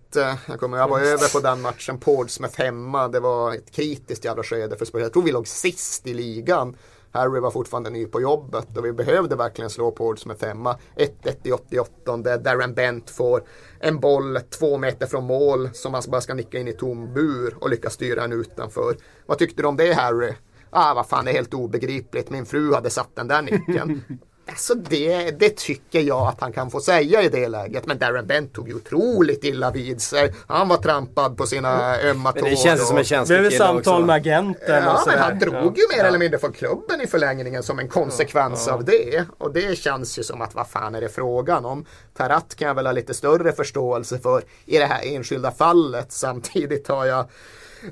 [0.48, 3.08] Jag kommer jag var över på den matchen, Portsmouth hemma.
[3.08, 5.02] Det var ett kritiskt jävla skede för Spurs.
[5.02, 6.76] Jag tror vi låg sist i ligan.
[7.16, 10.78] Harry var fortfarande ny på jobbet och vi behövde verkligen slå Pords med femma.
[10.96, 13.42] 1-1 i 88 där Darren Bent får
[13.80, 17.56] en boll två meter från mål som han bara ska nicka in i tom bur
[17.60, 18.96] och lyckas styra den utanför.
[19.26, 20.32] Vad tyckte du om det Harry?
[20.70, 22.30] Ah, vad fan, det är helt obegripligt.
[22.30, 24.02] Min fru hade satt den där nicken.
[24.48, 27.86] Alltså det, det tycker jag att han kan få säga i det läget.
[27.86, 30.34] Men Darren Bent tog ju otroligt illa vid sig.
[30.46, 32.48] Han var trampad på sina ömma tår.
[32.48, 32.86] Det känns och...
[32.86, 34.06] som en känslig kille samtal också.
[34.06, 36.04] med agenten Ja, men han drog ju mer ja.
[36.04, 38.74] eller mindre från klubben i förlängningen som en konsekvens ja.
[38.74, 39.24] av det.
[39.38, 41.84] Och det känns ju som att vad fan är det frågan om?
[42.16, 46.12] Tarat kan jag väl ha lite större förståelse för i det här enskilda fallet.
[46.12, 47.20] Samtidigt har jag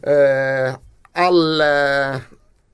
[0.02, 0.74] eh,
[1.12, 2.16] all eh,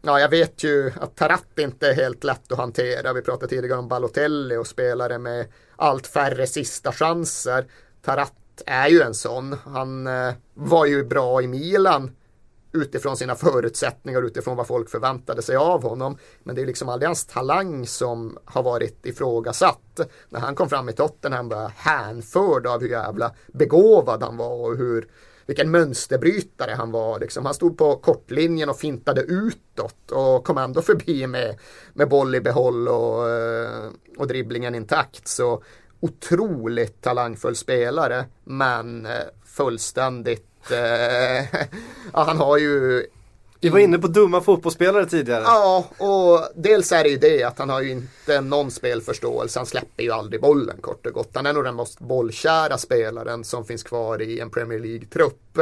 [0.03, 3.13] Ja, jag vet ju att Tarat inte är helt lätt att hantera.
[3.13, 5.47] Vi pratade tidigare om Balotelli och spelare med
[5.77, 7.67] allt färre sista chanser.
[8.03, 8.33] Tarat
[8.67, 9.57] är ju en sån.
[9.65, 12.11] Han eh, var ju bra i Milan
[12.73, 16.17] utifrån sina förutsättningar, utifrån vad folk förväntade sig av honom.
[16.43, 20.01] Men det är liksom aldrig hans talang som har varit ifrågasatt.
[20.29, 24.71] När han kom fram i Tottenham var han hänförd av hur jävla begåvad han var
[24.71, 25.09] och hur
[25.51, 27.21] vilken mönsterbrytare han var.
[27.21, 27.45] Liksom.
[27.45, 31.59] Han stod på kortlinjen och fintade utåt och kom ändå förbi med,
[31.95, 35.29] med boll i behåll och, eh, och dribblingen intakt.
[35.29, 35.63] Så
[36.01, 39.13] otroligt talangfull spelare men eh,
[39.45, 41.41] fullständigt eh,
[42.13, 43.07] ja, han har ju
[43.61, 45.43] vi var inne på dumma fotbollsspelare tidigare.
[45.43, 49.59] Ja, och dels är det ju det att han har ju inte någon spelförståelse.
[49.59, 51.31] Han släpper ju aldrig bollen kort och gott.
[51.35, 55.59] Han är nog den mest bollkära spelaren som finns kvar i en Premier League-trupp.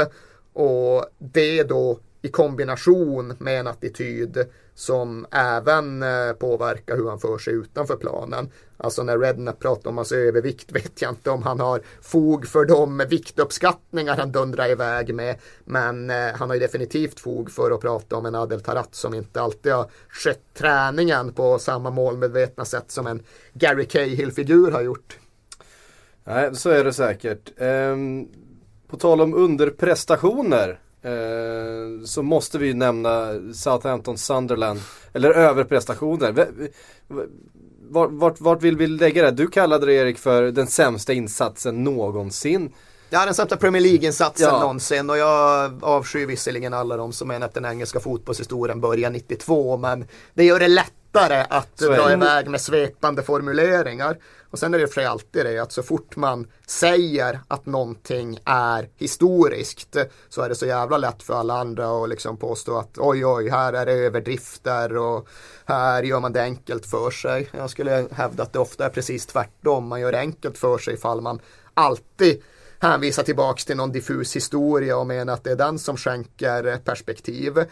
[0.52, 7.38] Och det då i kombination med en attityd som även eh, påverkar hur han för
[7.38, 8.50] sig utanför planen.
[8.76, 12.64] Alltså när Redknapp pratar om hans övervikt vet jag inte om han har fog för
[12.64, 15.36] de viktuppskattningar han dundrar iväg med.
[15.64, 19.14] Men eh, han har ju definitivt fog för att prata om en Adel Tarat som
[19.14, 25.18] inte alltid har skött träningen på samma målmedvetna sätt som en Gary Cahill-figur har gjort.
[26.24, 27.52] Nej, så är det säkert.
[27.56, 28.28] Ehm,
[28.88, 34.80] på tal om underprestationer Eh, så måste vi nämna Southampton Sunderland.
[35.12, 36.46] Eller överprestationer.
[37.90, 39.30] Vart, vart, vart vill vi lägga det?
[39.30, 42.72] Du kallade det Erik för den sämsta insatsen någonsin.
[43.10, 44.60] Ja, den sämsta Premier League-insatsen ja.
[44.60, 49.76] någonsin och jag avskyr visserligen alla de som menar att den engelska fotbollshistorien börjar 92
[49.76, 54.16] men det gör det lättare att dra iväg med svepande formuleringar.
[54.50, 58.38] Och sen är det för sig alltid det att så fort man säger att någonting
[58.44, 59.96] är historiskt
[60.28, 63.48] så är det så jävla lätt för alla andra att liksom påstå att oj oj
[63.48, 65.28] här är det överdrifter och
[65.64, 67.48] här gör man det enkelt för sig.
[67.52, 69.88] Jag skulle hävda att det ofta är precis tvärtom.
[69.88, 71.40] Man gör det enkelt för sig ifall man
[71.74, 72.42] alltid
[72.78, 77.64] hänvisar tillbaks till någon diffus historia och menar att det är den som skänker perspektiv.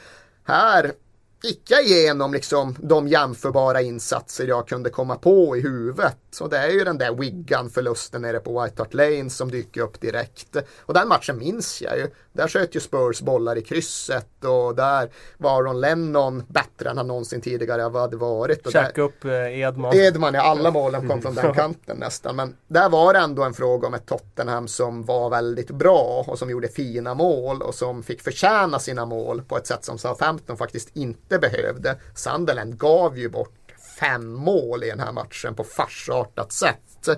[0.45, 0.93] Här
[1.43, 6.41] gick jag igenom liksom de jämförbara insatser jag kunde komma på i huvudet.
[6.41, 10.01] Och det är ju den där Wiggan-förlusten nere på White Hart Lane som dyker upp
[10.01, 10.57] direkt.
[10.81, 12.11] Och den matchen minns jag ju.
[12.37, 17.07] Där sköt ju Spurs bollar i krysset och där var Ron Lennon bättre än han
[17.07, 18.73] någonsin tidigare hade varit.
[18.73, 19.97] Käka upp eh, Edman.
[19.97, 22.37] Edman, ja alla målen kom från den kanten nästan.
[22.37, 26.39] Men där var det ändå en fråga om ett Tottenham som var väldigt bra och
[26.39, 30.57] som gjorde fina mål och som fick förtjäna sina mål på ett sätt som Southampton
[30.57, 31.97] faktiskt inte behövde.
[32.15, 37.09] Sunderland gav ju bort fem mål i den här matchen på farsartat sätt.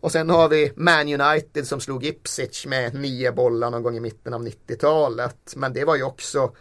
[0.00, 4.00] Och sen har vi Man United som slog Ipswich med nio bollar någon gång i
[4.00, 5.54] mitten av 90-talet.
[5.56, 6.52] Men det var ju också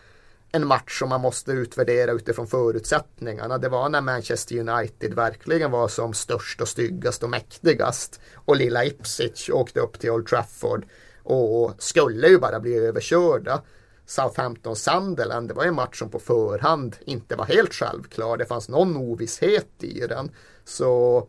[0.51, 3.57] en match som man måste utvärdera utifrån förutsättningarna.
[3.57, 8.19] Det var när Manchester United verkligen var som störst och styggast och mäktigast.
[8.33, 10.85] Och lilla Ipswich åkte upp till Old Trafford
[11.23, 13.61] och skulle ju bara bli överkörda.
[14.05, 18.37] Southampton-Sunderland, det var en match som på förhand inte var helt självklar.
[18.37, 20.31] Det fanns någon ovisshet i den.
[20.65, 21.27] Så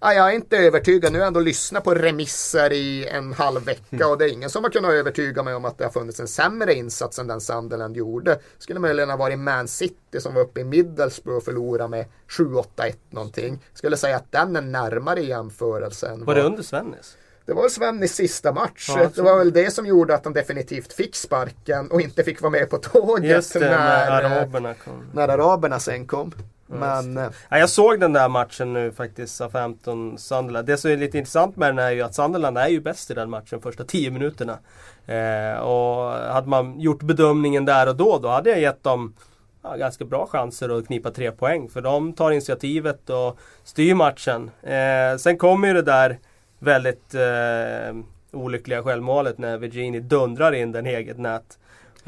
[0.00, 1.12] ja, jag är inte övertygad.
[1.12, 4.50] Nu har jag ändå lyssnat på remisser i en halv vecka och det är ingen
[4.50, 7.40] som har kunnat övertyga mig om att det har funnits en sämre insats än den
[7.40, 8.38] Sunderland gjorde.
[8.58, 12.94] Skulle möjligen ha varit Man City som var uppe i Middlesbrough och förlorade med 7-8-1
[13.10, 13.58] någonting.
[13.74, 16.24] Skulle säga att den är närmare i jämförelsen.
[16.24, 17.16] Var det under Svennis?
[17.48, 18.90] Det var Svennis sista match.
[18.96, 22.40] Ja, det var väl det som gjorde att han definitivt fick sparken och inte fick
[22.40, 25.04] vara med på tåget det, när, när araberna kom.
[25.14, 26.32] när araberna sen kom.
[26.68, 30.66] Men eh, Ja, jag såg den där matchen nu faktiskt, Southampton Sunderland.
[30.66, 33.14] Det som är lite intressant med den är ju att Sunderland är ju bäst i
[33.14, 34.58] den matchen första 10 minuterna.
[35.06, 39.14] Eh, och hade man gjort bedömningen där och då, då hade jag gett dem
[39.62, 41.68] ja, ganska bra chanser att knipa tre poäng.
[41.68, 44.50] För de tar initiativet och styr matchen.
[44.62, 46.18] Eh, sen kommer ju det där
[46.58, 47.96] väldigt eh,
[48.32, 51.58] olyckliga självmålet när Virginie dundrar in den eget nät.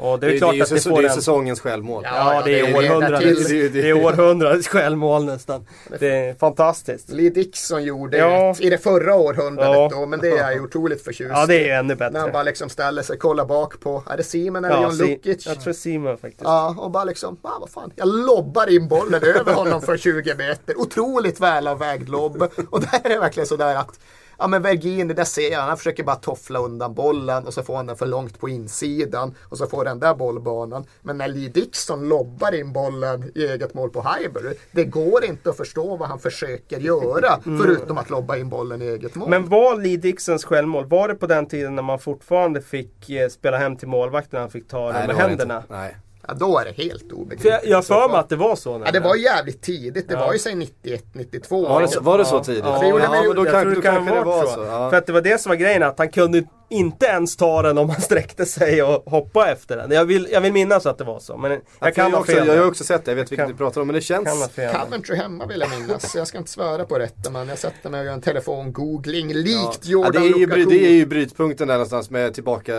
[0.01, 1.15] Och det är, klart ju att det får det är en...
[1.15, 2.03] säsongens självmål.
[2.05, 5.65] Ja, Ja, det är det är århundradets, det- det- det är århundradets självmål nästan.
[5.99, 7.09] Det är fantastiskt.
[7.09, 8.51] Lee Dixon gjorde Ja.
[8.51, 9.89] ett i det förra århundradet Ja.
[9.91, 12.31] då, men det är jag ju otroligt förtjust Ja, det är ännu När han bättre.
[12.31, 15.45] bara liksom ställer sig, kollar bak på, är det Simon eller Ja, John Lukic?
[15.47, 16.43] jag tror Simon faktiskt.
[16.43, 20.35] Ja, och bara liksom, ah, vad fan, jag lobbar in bollen över honom för 20
[20.35, 20.79] meter.
[20.79, 22.41] Otroligt välavvägd lobb.
[22.69, 23.99] Och där är det verkligen sådär att
[24.41, 27.75] Ja men Vergini, där ser jag, han försöker bara toffla undan bollen och så får
[27.75, 30.85] han den för långt på insidan och så får den där bollbanan.
[31.01, 35.49] Men när Lee Dixon lobbar in bollen i eget mål på Highbury, det går inte
[35.49, 39.29] att förstå vad han försöker göra förutom att lobba in bollen i eget mål.
[39.29, 43.29] Men var Lee Dixons självmål, var det på den tiden när man fortfarande fick eh,
[43.29, 45.57] spela hem till målvakten när han fick ta det Nej, med det var det händerna?
[45.57, 45.73] inte.
[45.73, 45.95] Nej.
[46.27, 47.53] Ja, då är det helt För obegripligt.
[47.53, 48.81] jag jag har för mig att det var så.
[48.85, 50.07] Ja, det var jävligt tidigt.
[50.09, 50.19] Det Ja.
[50.25, 51.67] var ju säg 91, 92.
[51.67, 52.43] Var det så, var det så Ja.
[52.43, 52.63] tidigt?
[52.65, 54.51] Ja, gjorde mig- men då, jag kan, tror då kanske det var så.
[54.53, 54.63] så.
[54.65, 54.89] Ja.
[54.89, 57.77] För att det var det som var grejen, att han kunde inte ens ta den
[57.77, 59.91] om han sträckte sig och hoppa efter den.
[59.91, 62.19] Jag vill, jag vill minnas att det var så, men jag Jag, kan jag, ha
[62.19, 64.01] också, jag har ju också sett det, jag vet vilket du pratar om, men det
[64.01, 64.49] känns...
[64.55, 66.15] Coventry hemma vill jag minnas.
[66.15, 69.55] Jag ska inte svära på detta men jag sätter mig och gör en telefon-googling likt
[69.55, 70.65] Ja, Jordan det, är ju, Lukaku.
[70.65, 72.73] det är ju brytpunkten där någonstans med tillbaka,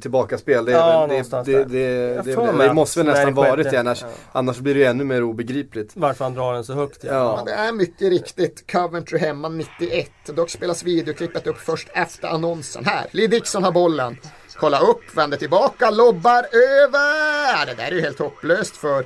[0.00, 0.64] tillbaka spel.
[0.64, 4.08] Det, Ja, det, det, det, det, måste väl nästan varit det, annars, ja.
[4.32, 5.92] annars blir det ju ännu mer obegripligt.
[5.94, 7.04] Varför han drar den så högt.
[7.04, 7.12] Ja.
[7.12, 10.10] Ja, det är mycket riktigt Coventry hemma 91.
[10.26, 12.84] Dock spelas videoklippet upp först efter annonsen.
[12.84, 14.16] Här, Dixon har bollen.
[14.56, 17.66] Kolla upp, vänder tillbaka, lobbar över.
[17.66, 19.04] Det där är ju helt hopplöst för...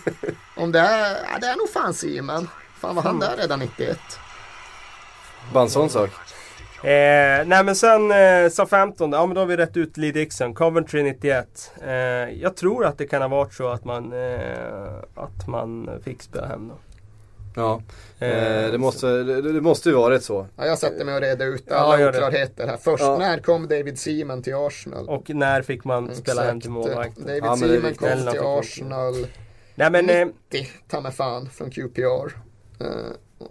[0.56, 1.16] Om det är...
[1.32, 2.48] Ja, det är nog fan Simon.
[2.80, 3.98] Fan var han där redan 91?
[5.52, 6.10] Bara en sån sak.
[6.82, 10.54] Eh, nej men sen eh, Southampton, ja men då har vi rätt ut Lee Dixon,
[10.54, 11.72] Coventry 91.
[11.82, 11.92] Eh,
[12.42, 16.46] jag tror att det kan ha varit så att man, eh, att man fick spela
[16.46, 16.74] hem då.
[17.58, 17.82] Ja,
[18.20, 20.46] Eh, eh, det, måste, det, det måste ju varit så.
[20.56, 22.08] Ja, jag sätter mig och reder ut Ja, alla det.
[22.08, 22.76] oklarheter här.
[22.76, 23.18] Först, Ja.
[23.18, 25.08] när kom David Seaman till Arsenal?
[25.08, 26.86] Och när fick man spela hem till Exakt.
[26.88, 27.24] målvakten?
[27.26, 29.26] David Ja, Seaman kom till Arsenal
[29.74, 32.36] Nej men, eh, 90, ta mig fan, från QPR.
[32.80, 32.86] Eh,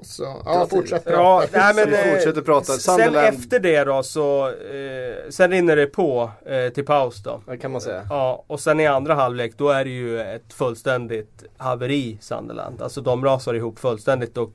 [0.02, 1.58] så, ja, fortsätt ja, prata.
[1.58, 2.74] nej, men, vi eh, fortsätter prata.
[2.74, 7.42] Sen efter det då så, eh, sen rinner det på eh, till paus då.
[7.48, 8.08] Det kan man säga.
[8.10, 12.82] Ja, och sen i andra halvlek då är det ju ett fullständigt haveri Sunderland.
[12.82, 14.52] Alltså de rasar ihop fullständigt och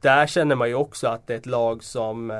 [0.00, 2.38] där känner man ju också att det är ett lag som eh,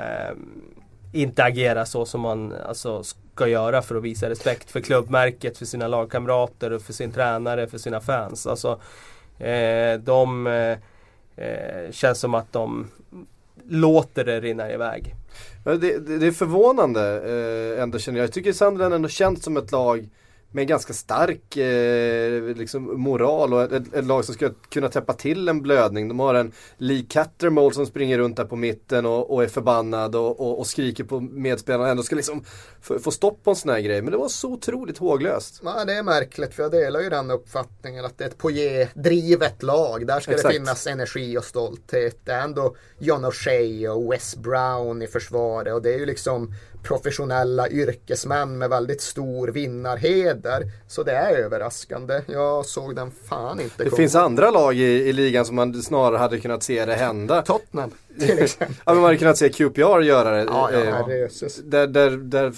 [1.13, 5.65] inte agerar så som man alltså, ska göra för att visa respekt för klubbmärket, för
[5.65, 8.47] sina lagkamrater, och för sin tränare, för sina fans.
[8.47, 8.81] Alltså,
[9.39, 10.47] eh, de
[11.37, 12.91] eh, känns som att de
[13.69, 15.15] låter det rinna iväg.
[15.65, 17.23] Det, det, det är förvånande
[17.77, 18.25] eh, ändå känner jag.
[18.25, 20.09] Jag tycker Sunderland ändå känns som ett lag
[20.53, 25.49] med ganska stark eh, liksom moral och ett, ett lag som ska kunna täppa till
[25.49, 26.09] en blödning.
[26.09, 30.17] De har en Lee Cattermole som springer runt där på mitten och, och är förbannad
[30.17, 32.45] och, och, och skriker på medspelarna och ändå ska liksom
[32.81, 34.03] få, få stopp på en sån här grej.
[34.03, 35.61] Men det var så otroligt håglöst.
[35.65, 39.63] Ja, det är märkligt för jag delar ju den uppfattningen att det är ett Poirier-drivet
[39.63, 40.07] lag.
[40.07, 40.49] Där ska Exakt.
[40.49, 42.19] det finnas energi och stolthet.
[42.25, 46.55] Det är ändå John O'Shea och Wes Brown i försvaret och det är ju liksom
[46.83, 50.63] professionella yrkesmän med väldigt stor vinnarheder.
[50.89, 52.21] Så det är överraskande.
[52.27, 53.97] Jag såg den fan inte Det komma.
[53.97, 57.43] finns andra lag i, i ligan som man snarare hade kunnat se det hända.
[57.43, 58.77] Tottenham till exempel.
[58.85, 60.43] Ja, men man hade kunnat se QPR göra det.
[60.43, 61.57] ja, ja, eh, herrejösses.
[61.65, 62.53] där, där, där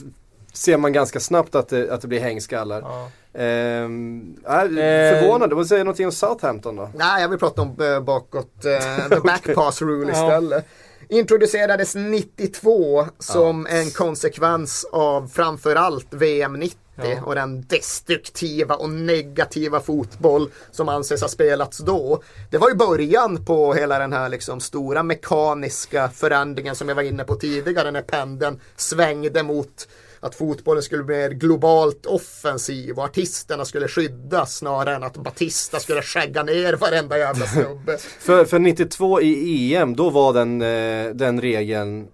[0.53, 2.81] ser man ganska snabbt att det, att det blir hängskallar.
[2.81, 3.11] Ja.
[3.35, 5.21] Ehm, äh, Eh.
[5.21, 6.91] förvånad, vad säger någonting om Southampton då?
[6.95, 10.25] Nej, jag vill prata om eh, bakåt, eh, the back pass rule Ja.
[10.27, 10.67] istället.
[11.09, 17.23] Introducerades 92 som en konsekvens av framförallt VM 90 Ja.
[17.25, 22.23] och den destruktiva och negativa fotboll som anses ha spelats då.
[22.51, 27.03] Det var ju början på hela den här liksom stora mekaniska förändringen som jag var
[27.03, 29.89] inne på tidigare när pendeln svängde mot
[30.23, 35.81] att fotbollen skulle bli mer globalt offensiv och artisterna skulle skyddas snarare än att Batista
[35.81, 37.99] skulle skägga ner varenda jävla snubbe.
[38.19, 42.09] för, för 92 i EM, då var den, eh, den regeln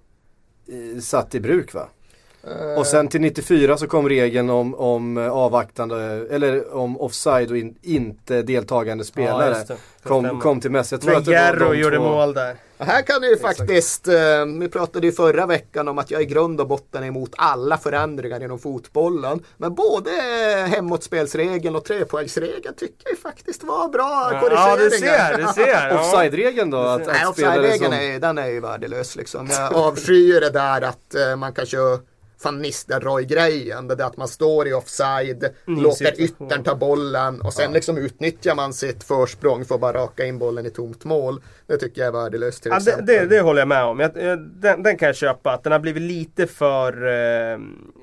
[0.69, 1.89] eh, satt i bruk va?
[2.77, 7.75] Och sen till 94 så kom regeln om, om avvaktande, eller om offside och in,
[7.83, 9.55] inte deltagande spelare.
[9.69, 10.95] Det kom, kom till Messi.
[10.95, 12.03] Jag tror När att det var Gerro de gjorde två.
[12.05, 12.57] mål där.
[12.79, 14.15] Och här kan det ju faktiskt, eh,
[14.61, 17.79] vi pratade ju förra veckan om att jag i grund och botten är emot alla
[17.79, 19.41] förändringar inom fotbollen.
[19.57, 20.11] Men både
[20.69, 24.77] hemåtspelsregeln och trepoängsregeln tycker jag ju faktiskt var bra Ja, korrigeringar.
[24.91, 25.89] du ser, du ser.
[25.89, 26.01] Ja.
[26.01, 26.79] Offside-regeln då?
[26.79, 27.93] Att, Nej, offside-regeln som...
[27.93, 29.49] är, ju- den är ju värdelös liksom.
[29.51, 31.99] Jag avskyr det där att eh, man kan köra
[32.43, 33.89] Van Nistelrooy-grejen.
[33.89, 37.99] Det där att man står i offside, Ny låter yttern ta bollen och sen liksom
[37.99, 41.41] utnyttjar man sitt försprång för att bara raka in bollen i tomt mål.
[41.67, 43.07] Det tycker jag är värdelöst till Ja, det, exempel.
[43.07, 44.01] det, det håller jag med om.
[44.01, 45.53] Jag, den, den kan jag köpa.
[45.53, 47.59] Att den har blivit lite för, eh,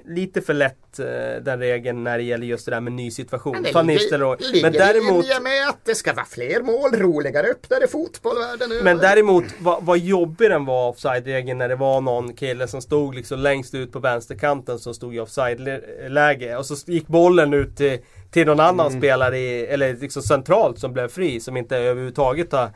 [0.08, 1.06] lite för lätt eh,
[1.44, 3.54] den regeln när det gäller just det där med ny situation.
[3.54, 4.38] Men det Van ligger, Nistelrooy.
[4.40, 8.70] ligger Men däremot, i linje med att det ska vara fler mål, roligare öppnare fotbollvärlden
[8.70, 8.82] nu.
[8.84, 13.16] men däremot vad, vad jobbig den var offside-regeln när det var någon kille som stod
[13.16, 16.58] liksom längst ut på vänsterkanten som stod i offside-läge.
[16.58, 17.98] Och så gick bollen ut till,
[18.32, 19.00] till någon annan Mm.
[19.02, 21.40] spelare, i, eller liksom centralt som blev fri.
[21.40, 22.70] Som inte överhuvudtaget har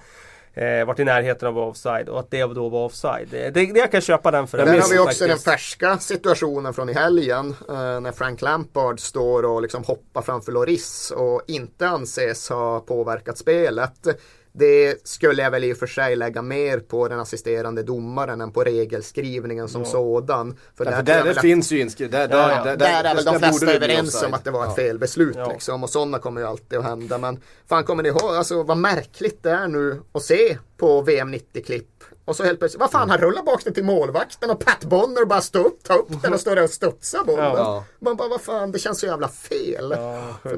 [0.53, 2.09] eh, varit i närheten av offside.
[2.09, 3.27] Och att det då var offside.
[3.31, 5.27] Det, det, jag kan köpa den för Där har vi också faktiskt.
[5.27, 10.51] den färska situationen från i helgen eh, när Frank Lampard står och liksom hoppar framför
[10.51, 14.07] Loris och inte anses ha påverkat spelet.
[14.51, 18.51] Det skulle jag väl i och för sig lägga mer på den assisterande domaren än
[18.51, 20.57] på regelskrivningen som sådan.
[20.75, 22.11] För Ja, för tror där, det finns ju inskrivet.
[22.11, 22.63] Där, där, Ja, ja.
[22.63, 24.75] där, där är väl de där flesta överens om att det var ett Ja.
[24.75, 25.51] felbeslut Ja.
[25.51, 25.83] liksom.
[25.83, 27.17] Och sådana kommer ju alltid att hända.
[27.17, 27.39] Men
[27.69, 31.98] fan kommer ni ihåg alltså, vad märkligt det är nu att se på VM 90-klipp.
[32.29, 35.25] Och så helt plötsligt, vad fan han rullar bak den till målvakten och Pat Bonner
[35.25, 37.45] bara står upp, tar upp den och står där och studsar bollen.
[37.45, 37.83] Ja.
[37.99, 39.95] Man bara, vad fan, det känns så jävla fel.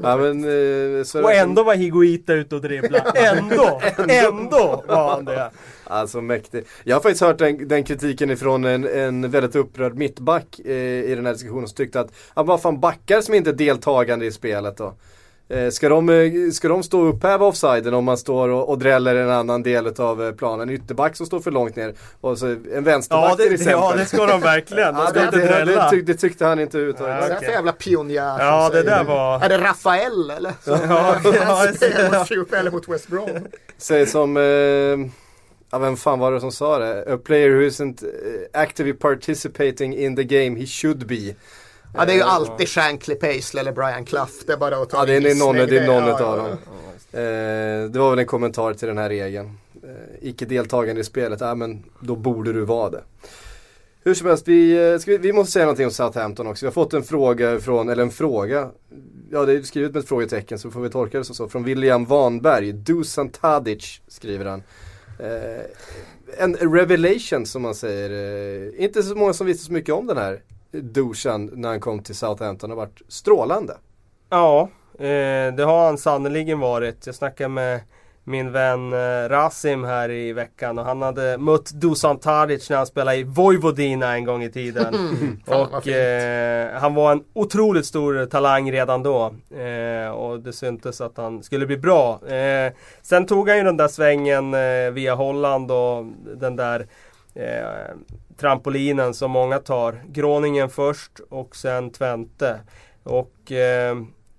[0.02, 0.44] Ja, men,
[0.98, 2.98] eh, så Och ändå var Higuita ute och dribbla.
[3.14, 3.80] Ändå!
[4.08, 5.50] ändå var han det.
[5.84, 6.64] Alltså mäktig.
[6.84, 10.72] Jag har faktiskt hört den, den kritiken ifrån en, en väldigt upprörd mittback eh,
[11.10, 14.26] i den här diskussionen som tyckte att, ja vad fan backar som inte är deltagande
[14.26, 14.94] i spelet då?
[15.52, 18.78] Eh, ska, de, eh, ska de stå och upphäva offsiden om man står och, och
[18.78, 20.68] dräller en annan del av eh, planen?
[20.68, 23.54] En ytterback som står för långt ner och så en vänsterback Ja det, till det,
[23.54, 23.72] exempel.
[23.80, 24.94] ja det ska de verkligen.
[24.94, 25.90] De Ja, ska det, inte det, det, drälla.
[25.90, 26.96] tyck, det tyckte han inte ut.
[26.98, 27.36] Ja, det okej.
[27.46, 29.40] för jävla pionjär som Ja det säger där var...
[29.40, 30.52] Är det Rafael eller?
[30.66, 31.16] Ja, ja,
[32.24, 33.28] Sheffield eller mot West Brom.
[33.78, 34.42] Säger som, eh,
[35.70, 37.14] ja vem fan var det som sa det?
[37.14, 38.04] A player who isn't
[38.52, 41.34] actively participating in the game he should be.
[41.94, 44.32] Ja det är ju alltid Shankly Paisley eller Brian Clough.
[44.46, 46.46] Det är bara att ta Ja det är, någon, det är någon ja, dem.
[47.12, 49.58] Eh, det var väl en kommentar till den här regeln.
[49.82, 53.02] Eh, icke deltagande i spelet, ja men då borde du vara det.
[54.04, 56.64] Hur som helst, vi, eh, vi, vi måste säga någonting om Southampton också.
[56.64, 58.70] Vi har fått en fråga från, eller en fråga,
[59.30, 61.48] ja det är skrivet med ett frågetecken så får vi tolka det som så.
[61.48, 64.62] Från William Wanberg, Dusan Tadic skriver han.
[65.18, 65.64] Eh,
[66.38, 68.10] en revelation som man säger.
[68.10, 70.42] Eh, inte så många som visste så mycket om den här
[70.72, 73.76] Dusan när han kom till Southampton och varit strålande.
[74.30, 74.68] Ja,
[74.98, 77.06] eh, det har han sannerligen varit.
[77.06, 77.80] Jag snackade med
[78.24, 82.86] min vän eh, Rasim här i veckan och han hade mött Dusan Tadic när han
[82.86, 84.94] spelade i Vojvodina en gång i tiden.
[85.46, 89.34] Fan, vad och eh, han var en otroligt stor talang redan då.
[89.56, 92.28] Eh, och det syntes att han skulle bli bra.
[92.28, 96.04] Eh, sen tog han ju den där svängen eh, via Holland och
[96.36, 96.86] den där
[97.34, 97.96] eh,
[98.42, 100.02] trampolinen som många tar.
[100.08, 102.60] Gråningen först och sen Twente.
[103.02, 103.96] Och eh,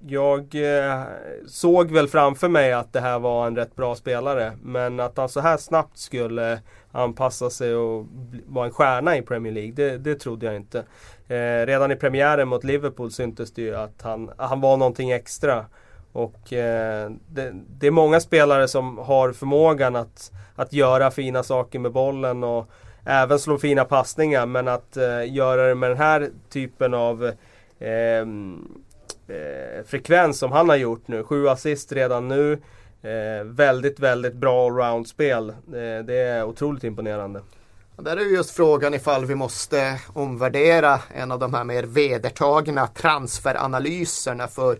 [0.08, 1.02] jag eh,
[1.48, 4.58] såg väl framför mig att det här var en rätt bra spelare.
[4.62, 6.60] Men att han så här snabbt skulle
[6.92, 8.06] anpassa sig och
[8.48, 10.80] vara en stjärna i Premier League, det, det trodde jag inte.
[11.28, 15.66] Eh, redan i premiären mot Liverpool syntes det ju att han, han var någonting extra.
[16.14, 21.80] Och eh, det, det är många spelare som har förmågan att, att göra fina saker
[21.80, 22.70] med bollen och
[23.06, 24.46] även slå fina passningar.
[24.46, 27.32] Men att eh, göra det med den här typen av
[27.80, 28.68] ehm,
[29.28, 31.24] eh, frekvens som han har gjort nu.
[31.24, 32.54] Sju assist redan nu.
[33.04, 35.50] Eh, väldigt, väldigt bra allround-spel.
[35.50, 37.42] Eh, det är otroligt imponerande.
[37.96, 42.88] Och Där är just frågan ifall vi måste omvärdera en av de här mer vedertagna
[42.88, 44.48] transferanalyserna.
[44.48, 44.78] För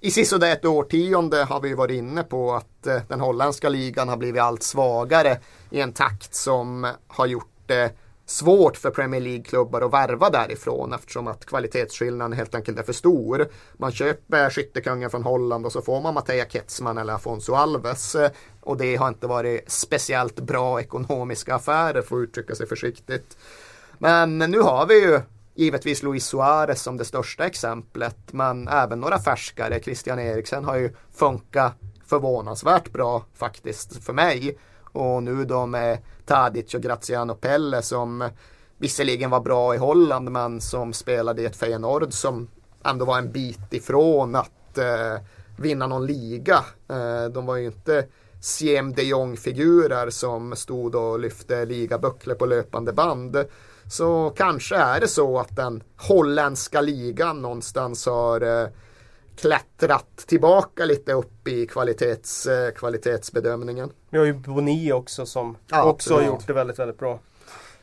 [0.00, 4.16] i sisådär ett årtionde har vi varit inne på att eh, den holländska ligan har
[4.16, 5.38] blivit allt svagare
[5.70, 7.90] i en takt som har gjort det eh,
[8.26, 13.48] svårt för Premier League-klubbar att värva därifrån eftersom att kvalitetsskillnaden helt enkelt är för stor.
[13.76, 18.14] Man köper skyttekungen från Holland och så får man Mattia Ketsman eller Afonso Alves.
[18.14, 23.36] Eh, och det har inte varit speciellt bra ekonomiska affärer för att uttrycka sig försiktigt.
[23.98, 25.20] Men nu har vi ju
[25.54, 29.80] givetvis Luis Suarez som det största exemplet men även några färskare.
[29.80, 31.74] Christian Eriksen har ju funkat
[32.06, 34.58] förvånansvärt bra faktiskt för mig.
[34.94, 38.28] Och nu då med Tadic och Graziano Pelle som
[38.78, 42.48] visserligen var bra i Holland men som spelade i ett Feyenoord som
[42.84, 45.24] ändå var en bit ifrån att eh,
[45.56, 46.64] vinna någon liga.
[46.88, 48.06] Eh, de var ju inte
[48.40, 53.44] Siem de Jong-figurer som stod och lyfte ligabucklor på löpande band.
[53.90, 58.68] Så kanske är det så att den holländska ligan någonstans har eh,
[59.36, 63.90] klättrat tillbaka lite upp i kvalitets, eh, kvalitetsbedömningen.
[64.10, 67.18] Vi har ju Boni också som Ja, också har gjort det väldigt, väldigt bra.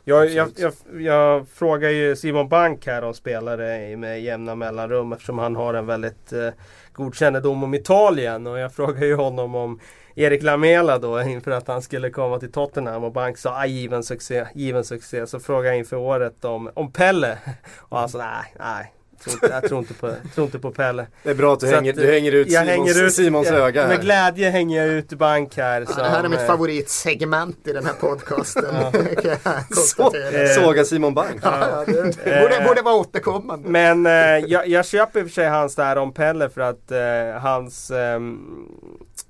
[0.03, 5.39] Jag, jag, jag, jag frågar ju Simon Bank här om spelare med jämna mellanrum eftersom
[5.39, 6.49] han har en väldigt eh,
[6.93, 8.47] god kännedom om Italien.
[8.47, 9.79] Och jag frågar ju honom om
[10.15, 14.03] Erik Lamela då inför att han skulle komma till Tottenham och Bank sa ah, given
[14.03, 15.27] succé, given succé.
[15.27, 17.37] Så frågade jag inför året om, om Pelle.
[17.79, 18.93] Och han sa nej, nej.
[19.25, 21.07] Jag tror inte, jag tror inte, på, tror inte på Pelle.
[21.23, 23.13] Det är bra att du, Så hänger, att, du hänger ut jag Simons, hänger ut-
[23.13, 23.87] Simons jag- öga här.
[23.89, 25.81] Med glädje hänger jag ut Bank här.
[25.81, 28.75] Ja, som, det här är mitt eh, favoritsegment i den här podcasten.
[29.71, 30.15] Så.
[30.15, 31.39] Eh, såga Simon Bank.
[31.43, 33.69] Ja, ja, det borde, borde vara återkommande.
[33.69, 36.91] Men eh, jag, jag köper i och för sig hans där om Pelle för att
[36.91, 38.39] eh, hans ehm,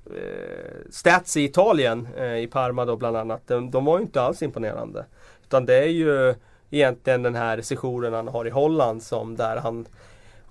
[0.05, 4.21] eh, stats i Italien, eh, i Parma då bland annat, de, de var ju inte
[4.21, 5.05] alls imponerande.
[5.47, 6.35] Utan det är ju
[6.71, 9.85] egentligen den här sessionen han har i Holland som där han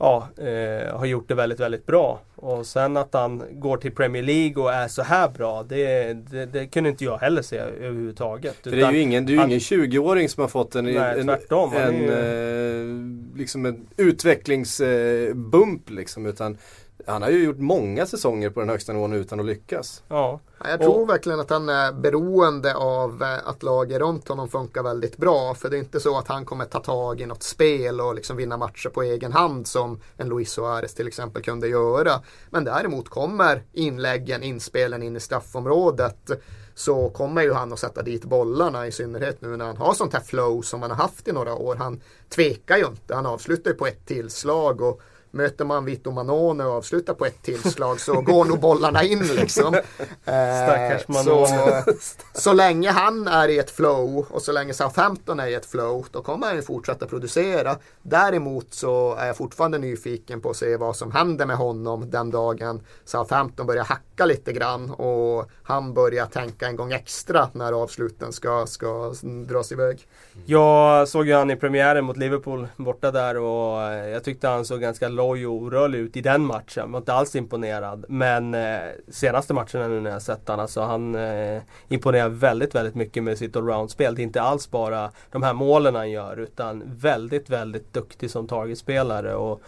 [0.00, 2.20] ja, eh, har gjort det väldigt, väldigt bra.
[2.36, 6.46] Och sen att han går till Premier League och är så här bra, det, det,
[6.46, 8.56] det kunde inte jag heller se överhuvudtaget.
[8.62, 11.26] För det är ju ingen, är ju ingen 20-åring som har fått en, Nej, en,
[11.26, 11.72] tvärtom.
[11.74, 16.26] En, eh, liksom en utvecklingsbump liksom.
[16.26, 16.58] Utan
[17.06, 20.02] han har ju gjort många säsonger på den högsta nivån utan att lyckas.
[20.08, 24.28] Ja, Ja, Jag tror Och- verkligen att han är beroende av eh, att laget runt
[24.28, 25.54] honom funkar väldigt bra.
[25.54, 28.36] För det är inte så att han kommer ta tag i något spel och liksom
[28.36, 32.12] vinna matcher på egen hand som en Luis Suarez till exempel kunde göra.
[32.50, 36.30] Men däremot kommer inläggen, inspelen in i straffområdet
[36.74, 40.12] så kommer ju han att sätta dit bollarna i synnerhet nu när han har sånt
[40.12, 41.74] här flow som han har haft i några år.
[41.76, 43.14] Han tvekar ju inte.
[43.14, 45.00] Han avslutar ju på ett tillslag och
[45.30, 49.74] Möter man Vito Manone och avslutar på ett tillslag så går nog bollarna in liksom.
[50.24, 51.84] Eh, Stackars så, Manone.
[52.34, 56.06] så länge han är i ett flow och så länge Southampton är i ett flow
[56.10, 57.76] då kommer han ju fortsätta producera.
[58.02, 62.30] Däremot så är jag fortfarande nyfiken på att se vad som händer med honom den
[62.30, 68.32] dagen Southampton börjar hacka lite grann och han börjar tänka en gång extra när avsluten
[68.32, 69.14] ska, ska
[69.46, 70.06] dras iväg.
[70.46, 74.64] Jag såg ju han i premiären mot Liverpool borta där och eh, jag tyckte han
[74.64, 76.92] såg ganska loj och orörlig ut i den matchen.
[76.92, 78.04] Var inte alls imponerad.
[78.08, 82.94] Men eh, senaste matchen nu när jag sett honom, alltså han eh, imponerar väldigt, väldigt
[82.94, 84.14] mycket med sitt allroundspel.
[84.14, 88.48] Det är inte alls bara de här målen han gör utan väldigt, väldigt duktig som
[88.48, 89.34] targetspelare.
[89.34, 89.62] Och,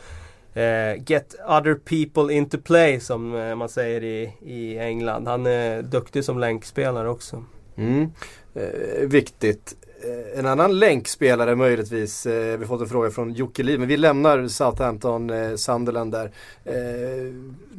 [0.55, 5.29] Eh, get other people into play som eh, man säger i, i England.
[5.29, 7.45] Han är duktig som länkspelare också.
[7.77, 8.11] Mm.
[8.55, 9.77] Eh, viktigt.
[10.05, 13.97] Eh, en annan länkspelare möjligtvis, eh, vi fått en fråga från Jocke Liv, men vi
[13.97, 16.33] lämnar Southampton, eh, Sunderland där.
[16.65, 16.75] Eh,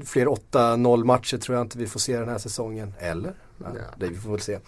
[0.06, 2.94] fler 8-0 matcher tror jag inte vi får se den här säsongen.
[3.00, 3.34] Eller?
[3.60, 3.66] Ja.
[3.98, 4.60] Det vi får väl se.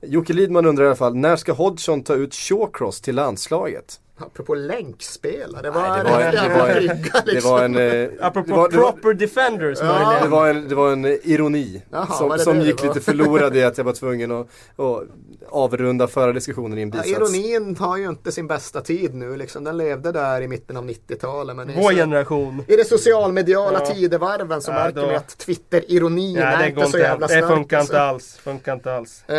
[0.00, 4.00] Jocke Lidman undrar i alla fall, när ska Hodgson ta ut Shawcross till landslaget?
[4.18, 7.50] Apropå länkspelare, Nej, vad är det var- det det var- brygga, Det liksom?
[7.50, 7.76] var en...
[7.76, 10.18] Eh, Apropå det var, det var, proper defenders Ja.
[10.22, 12.66] det var en, det var en eh, ironi Jaha, som, var det som det det
[12.66, 12.88] gick var?
[12.88, 14.46] lite förlorad i att jag var tvungen att,
[14.76, 15.02] att
[15.48, 17.34] avrunda förra diskussionen i en Ja, bisats.
[17.34, 19.64] ironin har ju inte sin bästa tid nu liksom.
[19.64, 21.56] Den levde där i mitten av 90-talet.
[21.56, 22.64] Men i, Vår så, generation.
[22.68, 23.86] i det socialmediala Ja.
[23.94, 27.32] tidevarven så Ja, märker då- man att Twitter-ironin Nej, är det inte så jävla Det
[27.32, 27.46] stark.
[27.50, 27.92] funkar alltså.
[27.92, 28.36] inte alls.
[28.36, 29.24] Funkar inte alls.
[29.28, 29.36] Eh,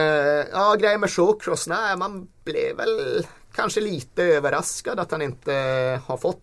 [0.54, 5.51] ja, grejen med Shawcross, nej man blev väl kanske lite överraskad att han inte
[6.06, 6.41] har fått,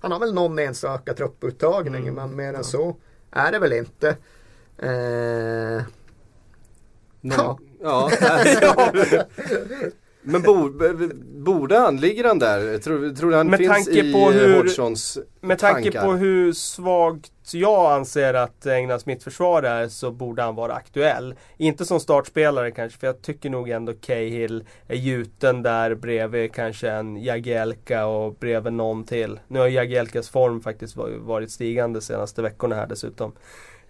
[0.00, 2.14] han har väl någon enstaka trupputtagning Mm.
[2.14, 2.96] men mer än så
[3.30, 4.16] är det väl inte.
[4.78, 5.82] Eh,
[7.20, 7.58] Ja.
[7.80, 8.10] ja.
[10.24, 12.78] Men bo, b- borde han, ligger han där?
[12.78, 16.04] Tror, tror han Med finns tanke i på hur- Hodgsons Med tanke tankar?
[16.04, 21.34] på hur svagt jag anser att Englands mittförsvar är så borde han vara aktuell.
[21.56, 26.90] Inte som startspelare kanske för jag tycker nog ändå Cahill är gjuten där bredvid kanske
[26.90, 29.40] en Jagielka och bredvid någon till.
[29.48, 33.32] Nu har Jagielkas form faktiskt var- varit stigande de senaste veckorna här dessutom.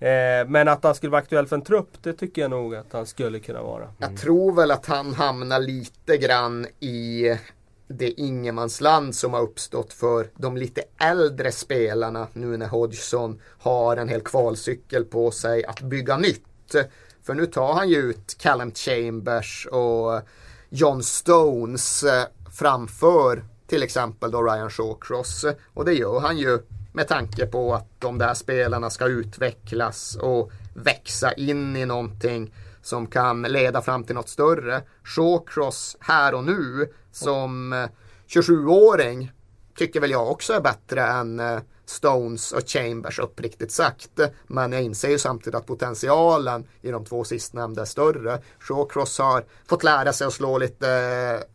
[0.04, 2.92] Eh, men att han skulle vara aktuell för en trupp, det tycker jag nog att
[2.92, 3.88] han skulle kunna vara.
[3.98, 7.24] Jag tror väl att han hamnar lite grann i
[7.88, 14.08] det ingenmansland som har uppstått för de lite äldre spelarna nu när Hodgson har en
[14.08, 16.74] hel kvalcykel på sig att bygga nytt.
[17.22, 20.20] För nu tar han ju ut Callum Chambers och
[20.68, 22.24] John Stones eh,
[22.58, 25.44] framför till exempel då Ryan Shawcross.
[25.74, 26.58] Och det gör han ju
[26.96, 33.06] med tanke på att de där spelarna ska utvecklas och växa in i någonting som
[33.06, 34.82] kan leda fram till något större.
[35.04, 37.86] Shawcross här och nu som eh,
[38.28, 39.32] 27-åring
[39.76, 44.20] tycker väl jag också är bättre än eh, Stones och Chambers uppriktigt sagt.
[44.46, 48.38] Men jag inser ju samtidigt att potentialen i de två sistnämnda är större.
[48.58, 50.88] Shawcross har fått lära sig att slå lite,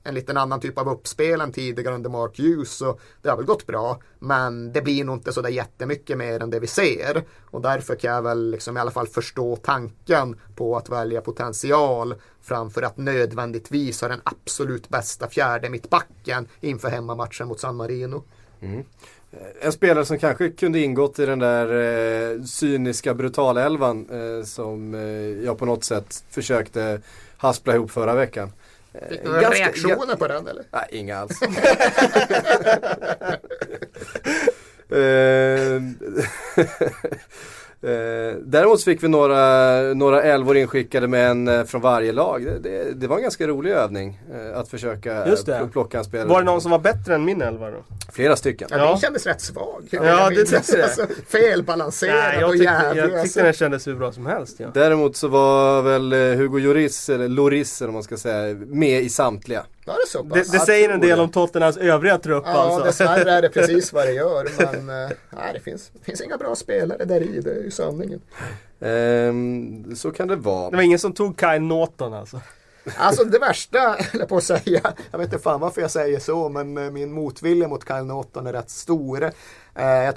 [0.03, 3.45] en liten annan typ av uppspel än tidigare under Mark Hughes och det har väl
[3.45, 3.99] gått bra.
[4.19, 7.23] Men det blir nog inte sådär jättemycket mer än det vi ser.
[7.51, 12.15] Och därför kan jag väl liksom i alla fall förstå tanken på att välja potential
[12.41, 18.23] framför att nödvändigtvis ha den absolut bästa fjärde mittbacken inför hemmamatchen mot San Marino.
[18.61, 18.83] Mm.
[19.61, 21.65] En spelare som kanske kunde ingått i den där
[22.33, 25.01] eh, cyniska brutalelvan eh, som eh,
[25.45, 27.01] jag på något sätt försökte
[27.37, 28.51] haspla ihop förra veckan.
[29.09, 30.63] Fick du några reaktioner på den eller?
[30.71, 31.39] Nej, inga alls.
[37.81, 42.45] Eh, däremot fick vi några, några älvor inskickade med en eh, från varje lag.
[42.45, 45.69] Det, det, det, var en ganska rolig övning eh, att försöka Just det.
[45.71, 46.27] plocka en spelare.
[46.27, 47.83] Var det någon som var bättre än min elva då?
[48.11, 48.67] Flera stycken.
[48.71, 48.85] Ja, ja.
[48.85, 49.87] den kändes rätt svag.
[49.91, 50.83] Ja, det tyckte det.
[50.83, 53.01] Alltså, felbalanserad Nej, jag och tyckte, jävlig.
[53.01, 53.43] Jag tyckte alltså.
[53.43, 54.55] den kändes hur bra som helst.
[54.59, 54.67] Ja.
[54.73, 59.09] Däremot så var väl eh, Hugo Lloris, eller Loris eller man ska säga, med i
[59.09, 59.63] samtliga.
[59.89, 62.83] Ja, det, så det, det säger en del om Tottenhams övriga trupp ja, alltså.
[62.83, 64.47] dessvärre är det precis vad det gör.
[64.57, 67.71] Men eh, nej, det, finns, det finns inga bra spelare där i, det är ju
[67.71, 68.21] sanningen.
[68.79, 70.69] Ehm, så kan det vara.
[70.69, 72.41] Det var ingen som tog Kyle Norton alltså.
[72.97, 76.49] Alltså det värsta, eller på att säga, jag vet inte fan varför jag säger så,
[76.49, 79.23] men eh, min motvilja mot Kyle Norton är rätt stor.
[79.75, 80.15] Eh, jag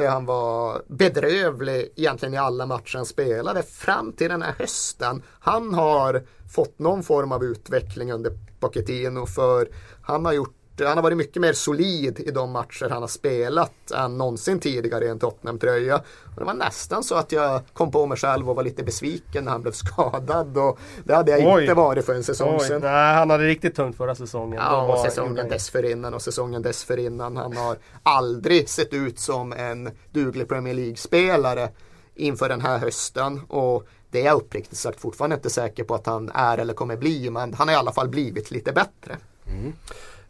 [0.00, 5.22] tyckte han var bedrövlig egentligen i alla matcher han spelade fram till den här hösten.
[5.40, 6.22] Han har
[6.54, 9.68] fått någon form av utveckling under Pochettino för
[10.02, 13.90] han har gjort han har varit mycket mer solid i de matcher han har spelat
[13.90, 16.02] än någonsin tidigare i en Tottenham-tröja.
[16.38, 19.52] Det var nästan så att jag kom på mig själv och var lite besviken när
[19.52, 20.58] han blev skadad.
[20.58, 21.62] Och det hade jag Oj.
[21.62, 22.66] inte varit för en säsong Oj.
[22.66, 22.80] sedan.
[22.82, 24.60] Nej, han hade riktigt tungt förra säsongen.
[24.62, 27.36] Ja, och säsongen dessförinnan och säsongen dessförinnan.
[27.36, 31.68] Han har aldrig sett ut som en duglig Premier League-spelare
[32.14, 33.40] inför den här hösten.
[33.48, 36.96] Och det är jag uppriktigt sagt fortfarande inte säker på att han är eller kommer
[36.96, 37.30] bli.
[37.30, 39.16] Men han har i alla fall blivit lite bättre.
[39.46, 39.72] Mm.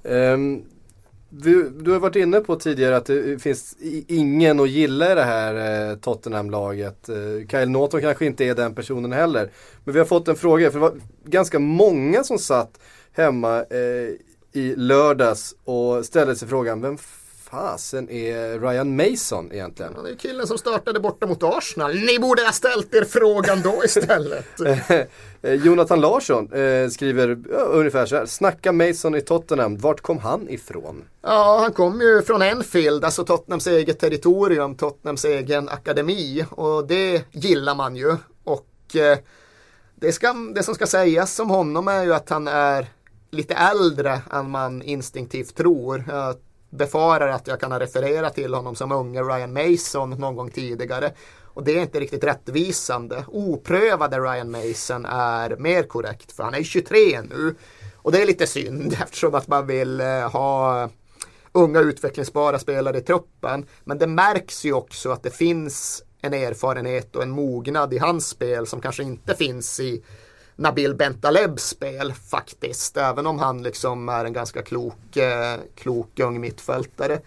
[0.04, 0.64] Ehm, um,
[1.32, 3.76] du, du, har varit inne på tidigare att det finns
[4.08, 7.08] ingen att gilla i det här eh, Tottenham-laget.
[7.08, 9.50] Eh, Kyle Norton kanske inte är den personen heller.
[9.84, 10.94] Men vi har fått en fråga, för det var
[11.24, 12.80] ganska många som satt
[13.12, 14.14] hemma eh,
[14.52, 16.98] i lördags och ställde sig frågan, vem
[17.50, 19.92] fasen är Ryan Mason egentligen?
[19.96, 21.94] Han är killen som startade borta mot Arsenal.
[21.94, 24.46] Ni borde ha ställt er frågan då istället.
[25.42, 28.26] Eh, Jonathan Larsson eh, skriver ja, ungefär så här.
[28.26, 31.04] Snacka Mason i Tottenham, vart kom han ifrån?
[31.22, 36.44] Ja, han kom ju från Enfield, alltså Tottenhams eget territorium, Tottenhams egen akademi.
[36.50, 38.16] Och det gillar man ju.
[38.44, 39.18] Och eh,
[39.94, 42.86] det, ska, det som ska sägas om honom är ju att han är
[43.30, 46.04] lite äldre än man instinktivt tror.
[46.08, 46.36] Jag
[46.70, 51.12] befarar att jag kan ha refererat till honom som unge Ryan Mason någon gång tidigare.
[51.44, 53.24] Och det är inte riktigt rättvisande.
[53.28, 57.54] Oprövade Ryan Mason är mer korrekt för han är 23 nu.
[57.96, 60.88] Och det är lite synd eftersom att man vill eh, ha
[61.52, 63.66] unga utvecklingsbara spelare i truppen.
[63.84, 68.28] Men det märks ju också att det finns en erfarenhet och en mognad i hans
[68.28, 70.04] spel som kanske inte finns i
[70.60, 72.96] Nabil Bentalebs spel faktiskt.
[72.96, 77.20] Även om han liksom är en ganska klok, eh, klok ung mittfältare.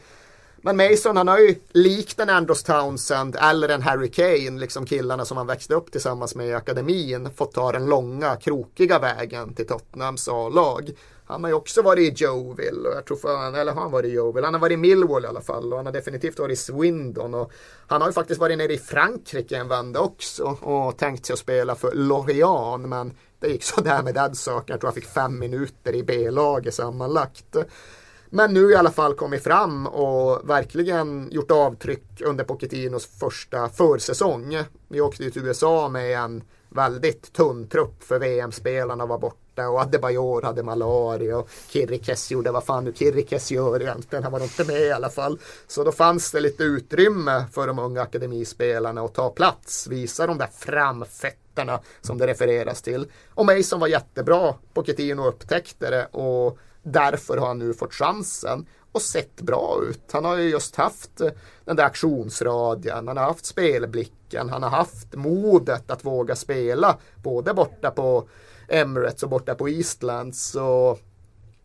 [0.62, 5.26] Men Mason han har ju likt en Andros Townsend eller en Harry Kane, liksom killarna
[5.26, 9.68] som han växte upp tillsammans med i akademin, fått ta den långa krokiga vägen till
[9.68, 10.92] Tottenhams A-lag.
[11.26, 14.12] Han har ju också varit i Joville och jag tror fan, eller har han varit
[14.12, 14.48] i Joville?
[14.48, 17.34] Han har varit i Millwall i alla fall och han har definitivt varit i Swindon
[17.34, 17.52] och
[17.88, 21.40] han har ju faktiskt varit nere i Frankrike en vända också och tänkt sig att
[21.40, 24.74] spela för Lorient men det gick sådär med den saken.
[24.74, 27.56] Jag tror han fick fem minuter i B-laget sammanlagt.
[28.30, 34.58] Men nu i alla fall kommit fram och verkligen gjort avtryck under Pochettinos första försäsong.
[34.88, 36.44] Vi åkte ju till USA med en
[36.74, 42.64] väldigt tunn trupp för VM-spelarna var borta och Adebayor hade malaria och Kirikes gjorde vad
[42.64, 44.24] fan nu Kirikes gör egentligen.
[44.24, 45.40] Han var inte med i alla fall.
[45.68, 50.38] Så då fanns det lite utrymme för de unga akademispelarna att ta plats, visa de
[50.38, 53.08] där framfötterna som det refereras till.
[53.34, 54.54] Och Mason var jättebra.
[54.74, 60.12] Pochettino upptäckte det och Därför har han nu fått chansen och sett bra ut.
[60.12, 61.30] Han har ju just haft eh,
[61.66, 67.54] den där aktionsradien, han har haft spelblicken, han har haft modet att våga spela både
[67.54, 68.28] borta på
[68.68, 70.56] Emirates och borta på Eastlands.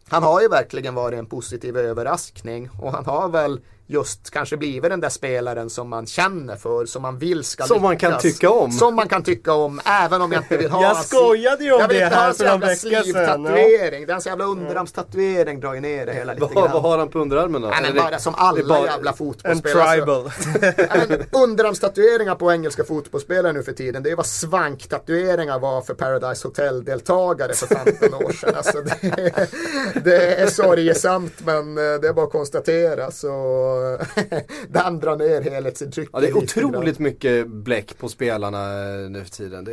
[0.08, 3.60] Han har ju verkligen varit en positiv överraskning och han har väl
[3.90, 7.82] just kanske blivit den där spelaren som man känner för, som man vill ska Som
[7.82, 8.22] man kan lyckas.
[8.22, 8.70] tycka om.
[8.72, 11.80] Som man kan tycka om, även om jag inte vill ha Jag skojade ju om
[11.80, 14.06] jag vill det inte här för någon vecka sedan, sleeve-tatuering.
[14.06, 16.72] Den jävla underarmstatuering drar ju ner det hela lite Vad, grann.
[16.72, 17.68] vad har han på underarmen då?
[17.68, 19.96] Nej, men bara som alla är bara- jävla En fotbollsspelare.
[19.96, 20.32] tribal.
[20.88, 25.94] Ja, men underarmstatueringar på engelska fotbollsspelare nu för tiden, det är vad svanktatueringar var för
[25.94, 28.54] Paradise Hotel-deltagare för 15 år sedan.
[28.56, 29.48] Alltså det,
[30.04, 33.10] det är sorgesamt men eh, det är bara att konstatera.
[33.10, 33.28] Så
[34.68, 36.10] den drar ner helhetsintrycket.
[36.14, 38.58] Ja, det är otroligt mycket bläck på spelarna
[38.94, 39.64] eh, nu för tiden.
[39.64, 39.72] Det,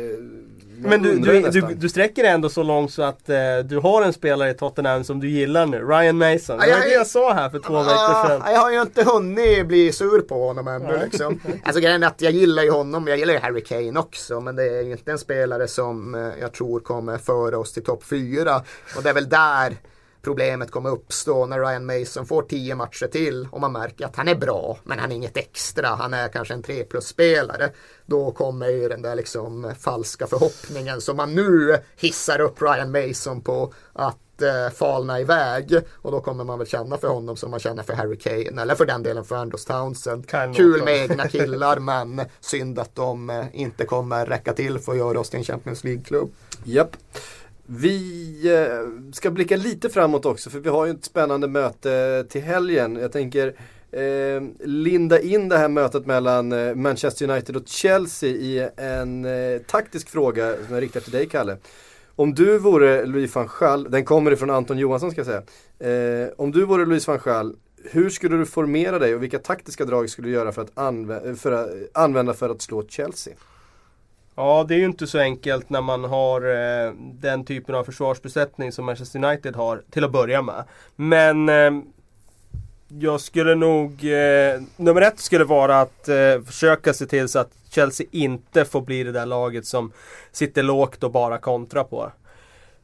[0.78, 3.78] man Men du, du, du, du sträcker det ändå så långt så att eh, du
[3.78, 6.58] har en spelare i Tottenham som du gillar nu, Ryan Mason.
[6.58, 8.42] Det Ja, var jag- det jag sa här för två veckor sedan.
[8.44, 11.40] Ah, jag har ju inte hunnit bli sur på honom ännu liksom.
[11.64, 14.40] Alltså grejen är att jag gillar ju honom, jag gillar ju Harry Kane också.
[14.40, 17.84] Men det är ju inte en spelare som eh, jag tror kommer föra oss till
[17.84, 18.62] topp 4.
[18.96, 19.76] Och det är väl där
[20.26, 24.28] problemet kommer uppstå när Ryan Mason får 10 matcher till och man märker att han
[24.28, 25.88] är bra men han är inget extra.
[25.88, 27.70] Han är kanske en 3 plus-spelare.
[28.06, 33.40] Då kommer ju den där liksom falska förhoppningen som man nu hissar upp Ryan Mason
[33.40, 35.78] på att eh, falna iväg.
[35.92, 38.74] Och då kommer man väl känna för honom som man känner för Harry Kane eller
[38.74, 40.28] för den delen för Andros Townsend.
[40.28, 44.92] Kan Kul med egna killar men synd att de eh, inte kommer räcka till för
[44.92, 46.30] att göra oss till en Champions League-klubb.
[46.64, 46.96] Japp.
[47.66, 52.42] Vi eh, ska blicka lite framåt också för vi har ju ett spännande möte till
[52.42, 52.96] helgen.
[52.96, 53.46] Jag tänker
[53.90, 59.58] eh, linda in det här mötet mellan eh, Manchester United och Chelsea i en eh,
[59.58, 61.56] taktisk fråga som jag riktar till dig Kalle.
[62.16, 66.22] Om du vore Louis van Gaal, den kommer ifrån Anton Johansson ska jag säga.
[66.24, 67.56] Eh, om du vore Louis van Gaal,
[67.90, 71.34] hur skulle du formera dig och vilka taktiska drag skulle du göra för att, anvä-
[71.34, 73.34] för att använda för att slå Chelsea?
[74.38, 78.72] Ja, det är ju inte så enkelt när man har eh, den typen av försvarsbesättning
[78.72, 80.64] som Manchester United har till att börja med.
[80.96, 81.70] Men eh,
[82.88, 84.04] jag skulle nog...
[84.04, 88.80] Eh, nummer ett skulle vara att eh, försöka se till så att Chelsea inte får
[88.80, 89.92] bli det där laget som
[90.32, 92.12] sitter lågt och bara kontra på,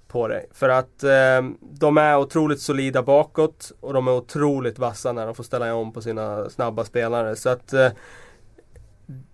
[0.08, 0.46] på dig.
[0.52, 5.34] För att eh, de är otroligt solida bakåt och de är otroligt vassa när de
[5.34, 7.36] får ställa om på sina snabba spelare.
[7.36, 7.90] Så att eh,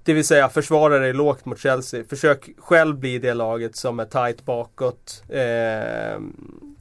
[0.03, 2.05] det vill säga försvara dig lågt mot Chelsea.
[2.05, 5.23] Försök själv bli det laget som är tight bakåt.
[5.29, 6.21] Eh,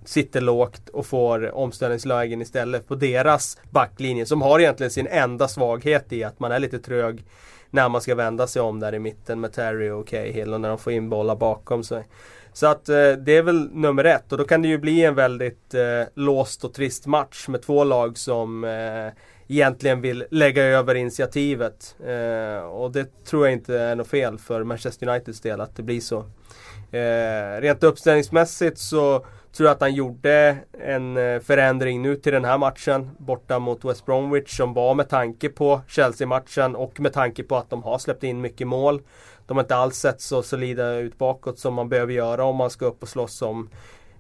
[0.06, 4.26] sitter lågt och får omställningslägen istället på deras backlinje.
[4.26, 7.26] Som har egentligen sin enda svaghet i att man är lite trög
[7.70, 10.70] när man ska vända sig om där i mitten med Terry och Cahill och när
[10.70, 12.08] de får in bollar bakom sig.
[12.54, 15.16] Så att eh, det är väl nummer ett och då kan det ju bli en
[15.16, 19.08] väldigt eh, låst och trist match med två lag som eh,
[19.48, 21.96] egentligen vill lägga över initiativet.
[22.06, 25.84] Eh, och det tror jag inte är något fel för Manchester Uniteds del att det
[25.84, 26.26] blir så.
[26.92, 29.26] Eh, rent uppställningsmässigt så
[29.58, 33.86] tror jag att han gjorde en eh, förändring nu till den här matchen borta mot
[33.86, 37.98] West Bromwich som var med tanke på Chelsea-matchen och med tanke på att de har
[37.98, 39.02] släppt in mycket mål.
[39.48, 42.70] De har inte alls sett så solida ut bakåt som man behöver göra om man
[42.70, 43.70] ska upp och slåss om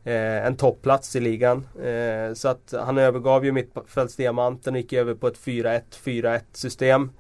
[0.07, 1.67] Eh, en toppplats i ligan.
[1.83, 7.11] Eh, så att han övergav ju mittfältsdiamanten och gick över på ett 4-1-4-1 system.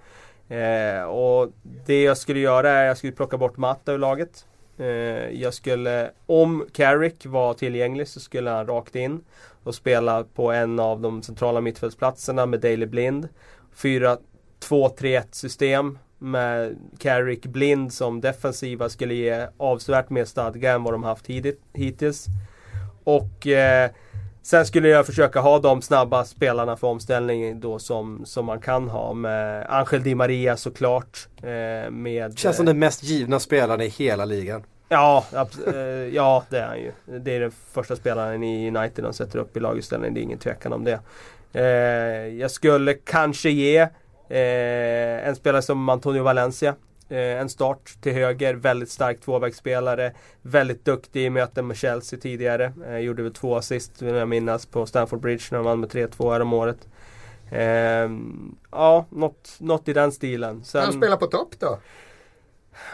[0.49, 1.51] Eh, och
[1.85, 4.45] det jag skulle göra är att jag skulle plocka bort Matta ur laget.
[4.77, 4.85] Eh,
[5.41, 9.23] jag skulle, om Carrick var tillgänglig så skulle han rakt in
[9.63, 13.27] och spela på en av de centrala mittfältsplatserna med Daley Blind.
[13.75, 21.03] 4-2-3-1 system med Carrick Blind som defensiva skulle ge avsevärt mer stadga än vad de
[21.03, 21.25] haft
[21.73, 22.27] hittills.
[23.07, 23.89] Och eh,
[24.41, 28.89] sen skulle jag försöka ha de snabba spelarna för omställning då som, som man kan
[28.89, 31.27] ha med Angel Di Maria såklart.
[31.37, 34.63] Eh, med, Känns som den mest givna spelaren i hela ligan.
[34.89, 35.25] Ja,
[35.67, 35.75] eh,
[36.13, 36.91] ja det är han ju.
[37.19, 40.13] Det är den första spelaren i United de sätter upp i laguppställningen.
[40.13, 40.99] Det är ingen tvekan om det.
[41.53, 41.63] Eh,
[42.39, 43.79] jag skulle kanske ge
[44.29, 46.75] eh, en spelare som Antonio Valencia eh,
[47.15, 48.53] en start till höger.
[48.53, 50.13] Väldigt stark tvåvägsspelare.
[50.41, 52.73] Väldigt duktig i möten med Chelsea tidigare.
[52.87, 55.89] Eh, gjorde väl två assist vill jag minnas på Stamford Bridge när de vann med
[55.89, 56.87] 3-2 här om året.
[57.51, 58.09] Eh,
[58.71, 60.63] ja, något, något i den stilen.
[60.63, 61.79] Sen, Han spelar på topp då?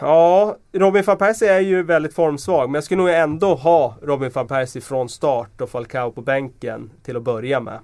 [0.00, 2.68] Ja, Robin van Persie är ju väldigt formsvag.
[2.70, 6.90] Men jag skulle nog ändå ha Robin van Persie från start och Falcao på bänken
[7.02, 7.74] till att börja med.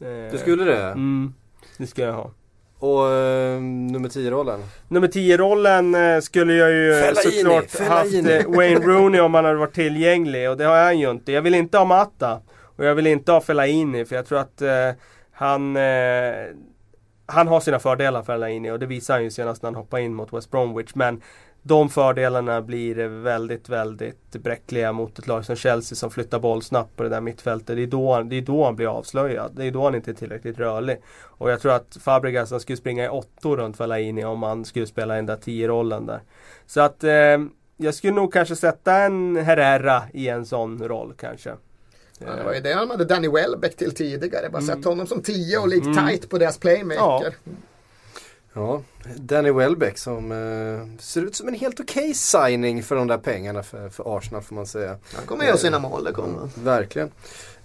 [0.00, 0.82] Eh, Du skulle det?
[0.86, 1.34] Mm,
[1.78, 2.30] det skulle jag ha.
[2.78, 4.60] Och eh, nummer 10-rollen?
[4.88, 8.32] Nummer 10-rollen eh, skulle jag ju Fellaini, såklart Fellaini.
[8.32, 11.32] haft eh, Wayne Rooney om han hade varit tillgänglig och det har han ju inte.
[11.32, 12.40] Jag vill inte ha Mata
[12.76, 14.90] och jag vill inte ha Fellaini för jag tror att eh,
[15.32, 16.34] han eh,
[17.26, 20.14] han har sina fördelar Fellaini och det visar han ju senast när han hoppade in
[20.14, 21.22] mot West Bromwich men
[21.66, 26.96] de fördelarna blir väldigt, väldigt bräckliga mot ett lag som Chelsea som flyttar boll snabbt
[26.96, 27.76] på det där mittfältet.
[27.76, 29.52] Det är då, det är då han blir avslöjad.
[29.56, 31.00] Det är då han inte är tillräckligt rörlig.
[31.22, 34.86] Och jag tror att Fabregas han skulle springa i åttor runt Fellaini om han skulle
[34.86, 36.20] spela den där 10-rollen där.
[36.66, 37.38] Så att eh,
[37.76, 41.54] jag skulle nog kanske sätta en Herrera i en sån roll kanske.
[42.18, 44.48] Ja, det var ju det han hade Danny Welbeck till tidigare.
[44.50, 44.76] Bara mm.
[44.76, 46.06] sett honom som 10 och ligga mm.
[46.06, 47.34] tight på deras playmaker.
[47.44, 47.52] Ja.
[48.56, 48.82] Ja,
[49.16, 53.18] Danny Welbeck som eh, ser ut som en helt okej okay signing för de där
[53.18, 54.98] pengarna för, för Arsenal får man säga.
[55.14, 56.50] Han kommer göra sina mål, det kommer han.
[56.56, 57.10] Verkligen.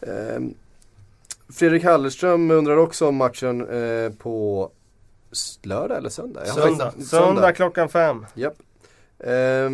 [0.01, 0.39] Eh,
[1.49, 4.69] Fredrik Hallerström undrar också om matchen eh, på
[5.63, 6.45] lördag eller söndag?
[6.45, 6.91] Söndag.
[6.91, 7.05] Söndag.
[7.05, 8.25] söndag klockan fem.
[8.33, 8.55] Japp.
[9.19, 9.69] Eh,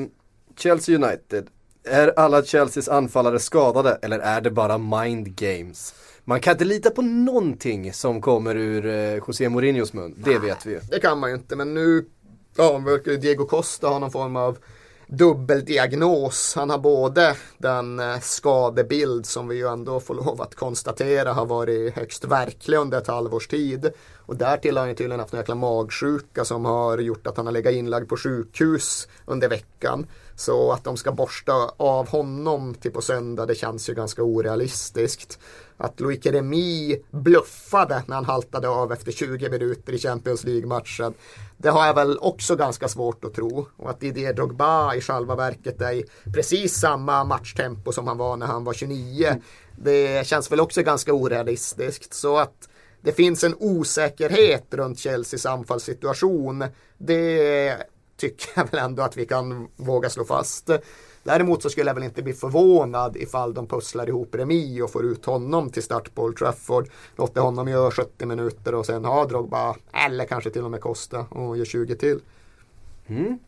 [0.57, 1.47] Chelsea United.
[1.83, 5.93] Är alla Chelseas anfallare skadade eller är det bara mind games?
[6.27, 10.15] Man kan inte lita på någonting som kommer ur eh, José Mourinhos mun.
[10.17, 10.79] Det vet vi ju.
[10.91, 12.05] Det kan man ju inte men nu
[12.57, 14.57] ja, verkar Diego Costa ha någon form av
[15.07, 16.53] dubbeldiagnos.
[16.55, 21.45] Han har både den eh, skadebild som vi ju ändå får lov att konstatera har
[21.45, 23.91] varit högst verklig under ett halvårs tid.
[24.25, 27.53] Och därtill har han tydligen haft en jäkla magsjuka som har gjort att han har
[27.53, 30.07] legat inlagd på sjukhus under veckan.
[30.35, 35.39] Så att de ska borsta av honom till på söndag det känns ju ganska orealistiskt.
[35.77, 41.13] Att Loic Keremi bluffade när han haltade av efter 20 minuter i Champions League-matchen.
[41.57, 43.67] Det har jag väl också ganska svårt att tro.
[43.77, 48.37] Och att Didier Drogba i själva verket är i precis samma matchtempo som han var
[48.37, 49.41] när han var 29.
[49.77, 52.13] Det känns väl också ganska orealistiskt.
[52.13, 52.69] Så att
[53.05, 56.63] det finns en osäkerhet runt Chelseas anfallssituation.
[56.97, 57.77] Det
[58.17, 60.69] tycker jag väl ändå att vi kan våga slå fast.
[61.23, 65.05] Däremot så skulle jag väl inte bli förvånad ifall de pusslar ihop Remi och får
[65.05, 66.89] ut honom till start på Old Trafford.
[67.15, 71.19] Låter honom göra 70 minuter och sen ha Drogba eller kanske till och med Costa
[71.19, 72.19] och gör 20 till.
[73.07, 73.39] Mm.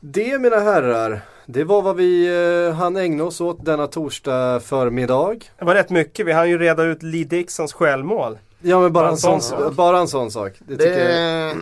[0.00, 2.26] Det mina herrar, det var vad vi
[2.68, 5.38] eh, hann ägna oss åt denna torsdag förmiddag.
[5.58, 8.38] Det var rätt mycket, vi hann ju reda ut Lee Dixons självmål.
[8.60, 9.74] Ja men bara, bara en, sån, sak.
[9.74, 10.52] bara en sån sak.
[10.58, 11.56] Det, det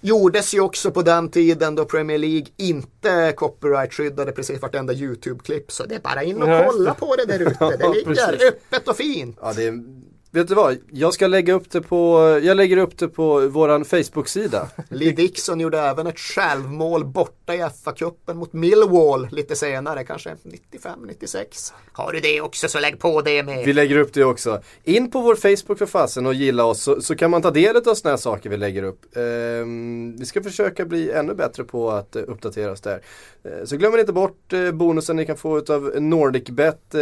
[0.00, 5.72] gjordes ju också på den tiden då Premier League inte copyright-skyddade precis vartenda YouTube-klipp.
[5.72, 7.76] Så det är bara in och kolla på det där ute.
[7.78, 9.38] Det ligger öppet och fint.
[9.40, 9.84] Ja, det är
[10.32, 10.78] Vet du vad?
[10.90, 14.68] Jag ska lägga upp det på, jag lägger upp det på våran Facebook-sida.
[14.88, 21.72] Lee Dixon gjorde även ett självmål borta i FA-cupen mot Millwall lite senare, kanske 95-96.
[21.92, 23.64] Har du det också så lägg på det med.
[23.64, 24.60] Vi lägger upp det också.
[24.84, 27.76] In på vår Facebook för fasen och gilla oss så, så kan man ta del
[27.76, 29.16] av sådana här saker vi lägger upp.
[29.16, 33.02] Ehm, vi ska försöka bli ännu bättre på att uh, uppdatera oss där.
[33.44, 37.00] Ehm, så glöm inte bort uh, bonusen ni kan få av NordicBet uh,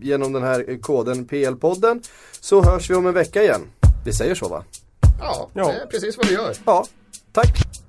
[0.00, 2.02] genom den här koden PL-podden podden.
[2.40, 3.60] Så hörs vi om en vecka igen.
[4.04, 4.64] Vi säger så va?
[5.20, 6.54] Ja, det är precis vad vi gör.
[6.64, 6.86] Ja,
[7.32, 7.81] tack.